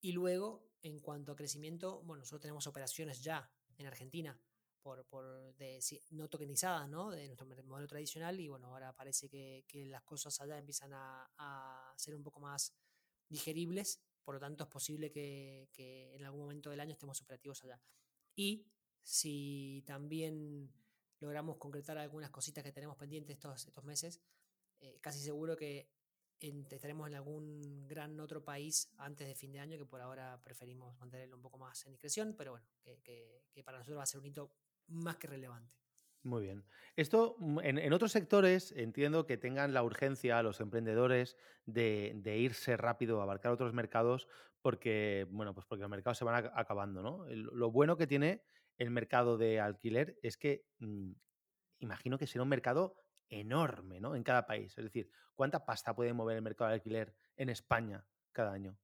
[0.00, 4.38] Y luego, en cuanto a crecimiento, bueno, nosotros tenemos operaciones ya en Argentina,
[4.82, 7.10] por, por de, no tokenizadas, ¿no?
[7.10, 11.26] De nuestro modelo tradicional, y bueno, ahora parece que, que las cosas allá empiezan a,
[11.38, 12.74] a ser un poco más
[13.30, 17.62] digeribles por lo tanto, es posible que, que, en algún momento del año estemos operativos
[17.64, 17.80] allá.
[18.34, 18.66] Y
[19.02, 20.72] si también
[21.20, 24.20] logramos concretar algunas cositas que tenemos pendientes estos, estos meses,
[24.80, 25.90] eh, casi seguro que
[26.40, 30.98] estaremos en algún gran otro país antes de fin de año, que por ahora preferimos
[30.98, 32.66] mantenerlo un poco más en discreción, pero bueno,
[33.02, 34.52] que, para nosotros va a ser un hito
[34.88, 35.74] más que relevante.
[36.24, 36.64] Muy bien.
[36.96, 43.20] Esto mm, en, otros sectores entiendo que tengan la urgencia los emprendedores de, irse rápido
[43.20, 44.26] a abarcar otros mercados
[44.62, 47.26] porque, bueno, pues porque los mercados se van acabando, ¿no?
[47.28, 48.42] lo bueno que tiene
[48.78, 51.12] el mercado de alquiler es que mm,
[51.80, 52.96] imagino que será un mercado
[53.28, 54.16] enorme, ¿no?
[54.16, 54.76] En cada país.
[54.78, 58.78] Es decir, ¿cuánta pasta puede mover el mercado de alquiler en España cada año?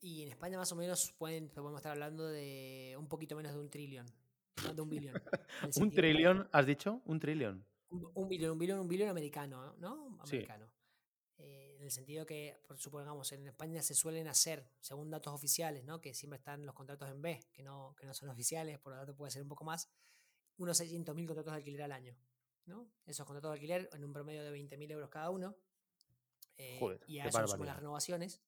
[0.00, 3.60] Y en España más o menos pueden, podemos estar hablando de un poquito menos de
[3.60, 4.06] un trillón,
[4.74, 5.14] de un billón.
[5.76, 7.02] ¿Un trillón, has dicho?
[7.04, 7.66] Un trillón.
[7.88, 10.18] Un, billón, un billón, un billón americano, ¿no?
[10.20, 10.70] Americano.
[11.38, 16.00] Eh, en el sentido que, supongamos, en España se suelen hacer, según datos oficiales, ¿no?
[16.00, 18.98] que siempre están los contratos en B, que no, que no son oficiales, por lo
[18.98, 19.90] tanto puede ser un poco más,
[20.56, 22.16] unos 600.000 contratos de alquiler al año.
[22.64, 22.88] ¿no?
[23.04, 25.56] Esos contratos de alquiler en un promedio de 20.000 euros cada uno.
[26.56, 28.40] Eh, y a eso las renovaciones.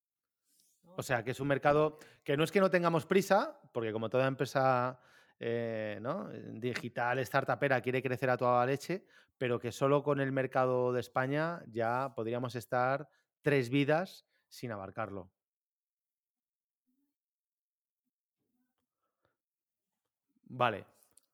[0.96, 4.09] O sea, que es un mercado que no es que no tengamos prisa, porque como
[4.09, 4.98] toda empresa
[5.41, 6.28] eh, ¿no?
[6.30, 9.05] digital, startupera, quiere crecer a toda leche,
[9.36, 13.09] pero que solo con el mercado de España ya podríamos estar
[13.43, 15.30] tres vidas sin abarcarlo.
[20.49, 20.86] Vale.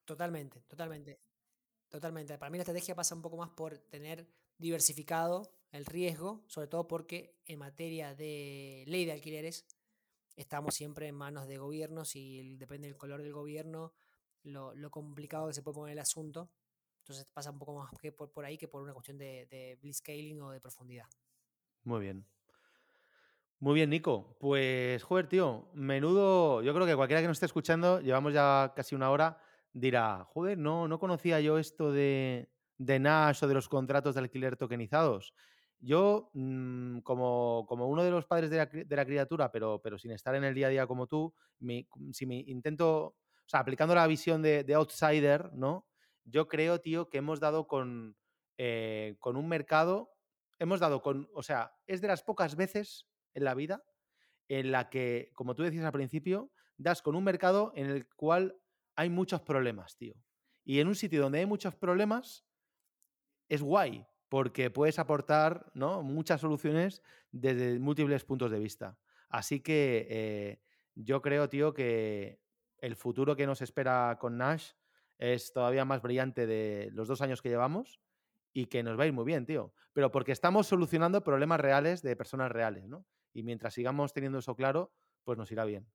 [0.03, 1.19] Totalmente, totalmente.
[1.89, 2.37] Totalmente.
[2.37, 4.27] Para mí la estrategia pasa un poco más por tener
[4.57, 9.65] diversificado el riesgo, sobre todo porque en materia de ley de alquileres
[10.35, 13.93] estamos siempre en manos de gobiernos y depende del color del gobierno,
[14.43, 16.49] lo, complicado que se puede poner el asunto.
[16.99, 20.41] Entonces pasa un poco más que por, ahí que por una cuestión de, de blitzscaling
[20.41, 21.05] o de profundidad.
[21.83, 22.25] Muy bien.
[23.59, 24.37] Muy bien, Nico.
[24.39, 26.61] Pues, joder, tío, menudo.
[26.61, 29.39] Yo creo que cualquiera que nos esté escuchando, llevamos ya casi una hora
[29.75, 34.21] dirá, joder, no, no conocía yo esto de, de Nash o de los contratos de
[34.21, 35.33] alquiler tokenizados.
[35.79, 40.35] Yo, mm, como, como, uno de los padres de la, criatura, pero, pero, sin estar
[40.35, 41.33] en el día a día como tú,
[42.11, 45.87] si me intento, o sea, aplicando la visión de, outsider, ¿no?
[46.23, 48.17] Yo creo, tío, que hemos dado con,
[48.57, 50.11] eh, con un mercado,
[50.59, 53.83] hemos dado con, o sea, es de las pocas veces en la vida
[54.47, 58.57] en la que, como tú decías al principio, das con un mercado en el cual
[58.95, 60.15] hay muchos problemas, tío.
[60.63, 62.45] Y en un sitio donde hay muchos problemas,
[63.49, 64.05] es guay,
[64.35, 66.03] porque puedes aportar ¿no?
[66.03, 68.99] muchas soluciones desde múltiples puntos de vista.
[69.29, 70.61] Así que eh,
[70.93, 72.41] yo creo, tío, que
[72.79, 74.71] el futuro que nos espera con Nash
[75.19, 78.01] es todavía más brillante de los dos años que llevamos
[78.51, 79.73] y que nos va a ir muy bien, tío.
[79.93, 83.05] Pero porque estamos solucionando problemas reales de personas reales, ¿no?
[83.31, 84.91] Y mientras sigamos teniendo eso claro,
[85.23, 85.87] pues nos irá bien.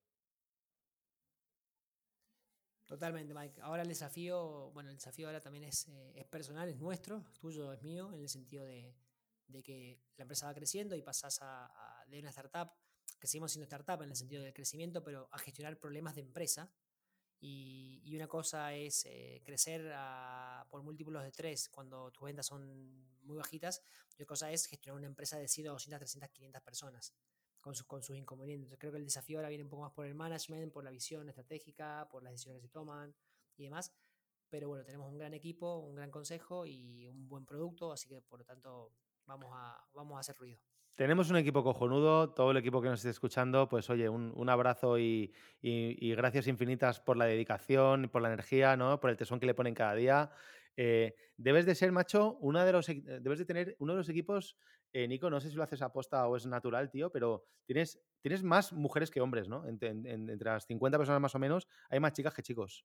[2.90, 3.60] Totalmente, Mike.
[3.62, 7.72] Ahora el desafío, bueno, el desafío ahora también es, eh, es personal, es nuestro, tuyo,
[7.72, 8.96] es mío, en el sentido de,
[9.62, 11.70] que la empresa va creciendo y pasas a,
[12.08, 12.72] de una startup,
[13.20, 16.68] que seguimos siendo startup en el sentido del crecimiento, pero a gestionar problemas de empresa.
[17.38, 19.94] Y, una cosa es eh, crecer
[20.68, 24.98] por múltiplos de tres cuando tus ventas son muy bajitas, y otra cosa es gestionar
[24.98, 27.14] una empresa de 100, 200, 300, 500 personas
[27.60, 28.78] con sus, con sus inconvenientes.
[28.78, 31.28] Creo que el desafío ahora viene un poco más por el management, por la visión
[31.28, 33.14] estratégica, por las decisiones que se toman
[33.56, 33.94] y demás.
[34.48, 38.20] Pero bueno, tenemos un gran equipo, un gran consejo y un buen producto, así que
[38.20, 38.92] por lo tanto
[39.26, 40.60] vamos a, vamos a hacer ruido.
[40.96, 44.98] Tenemos un equipo cojonudo, todo el equipo que nos esté escuchando, pues oye, un, abrazo
[44.98, 45.32] y,
[45.62, 49.00] gracias infinitas por la dedicación, por la energía, ¿no?
[49.00, 50.30] por el tesón que le ponen cada día.
[50.76, 54.58] Eh, debes de ser, macho, una de los, debes de tener uno de los equipos
[54.92, 58.42] eh, Nico, no sé si lo haces aposta o es natural, tío, pero tienes, tienes
[58.42, 59.64] más mujeres que hombres, ¿no?
[59.66, 59.94] Entre,
[60.38, 62.84] las 50 personas más o menos, hay más chicas que chicos.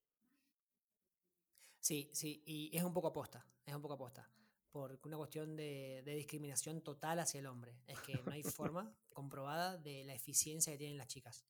[1.80, 4.30] Sí, sí, y es un poco aposta, es un poco aposta.
[4.72, 7.80] Por una cuestión de, discriminación total hacia el hombre.
[7.88, 8.44] Es que no hay
[8.84, 11.46] forma comprobada de la eficiencia que tienen las chicas.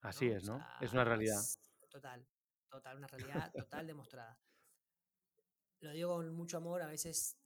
[0.00, 0.64] Así es, ¿no?
[0.80, 1.40] es una realidad.
[1.88, 2.26] total,
[2.68, 4.40] total, una realidad total demostrada.
[5.80, 7.41] Lo digo con mucho amor, a veces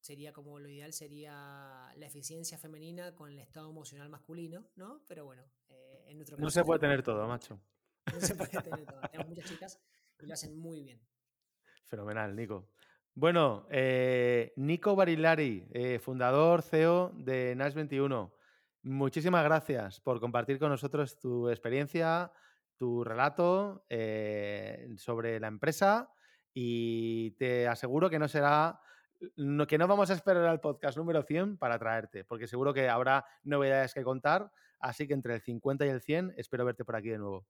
[0.00, 5.02] sería como lo ideal sería la eficiencia femenina con el estado emocional masculino, ¿no?
[5.06, 7.60] Pero bueno, eh, en nuestro caso, No se puede tener todo, macho.
[8.12, 9.00] No se puede tener todo.
[9.10, 9.80] Tenemos muchas chicas
[10.20, 11.00] y lo hacen muy bien.
[11.84, 12.70] Fenomenal, Nico.
[13.14, 18.32] Bueno, eh, Nico Barilari, eh, fundador, CEO de Nash 21.
[18.82, 22.32] Muchísimas gracias por compartir con nosotros tu experiencia,
[22.76, 23.84] tu relato
[24.96, 26.12] sobre la empresa
[26.54, 28.80] y te aseguro que no será
[29.66, 33.24] que no vamos a esperar al podcast número 100 para traerte, porque seguro que habrá
[33.42, 34.50] novedades que contar,
[34.80, 37.46] así que entre el 50 y el 100 espero verte por aquí de nuevo.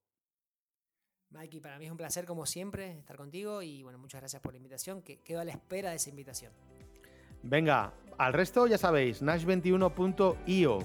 [1.30, 4.52] Mikey, para mí es un placer como siempre estar contigo y bueno, muchas gracias por
[4.52, 6.52] la invitación, que quedo a la espera de esa invitación.
[7.42, 10.78] Venga, al resto ya sabéis, nash21.io.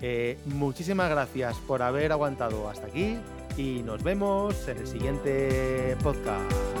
[0.00, 3.18] Eh, muchísimas gracias por haber aguantado hasta aquí
[3.56, 6.77] y nos vemos en el siguiente podcast.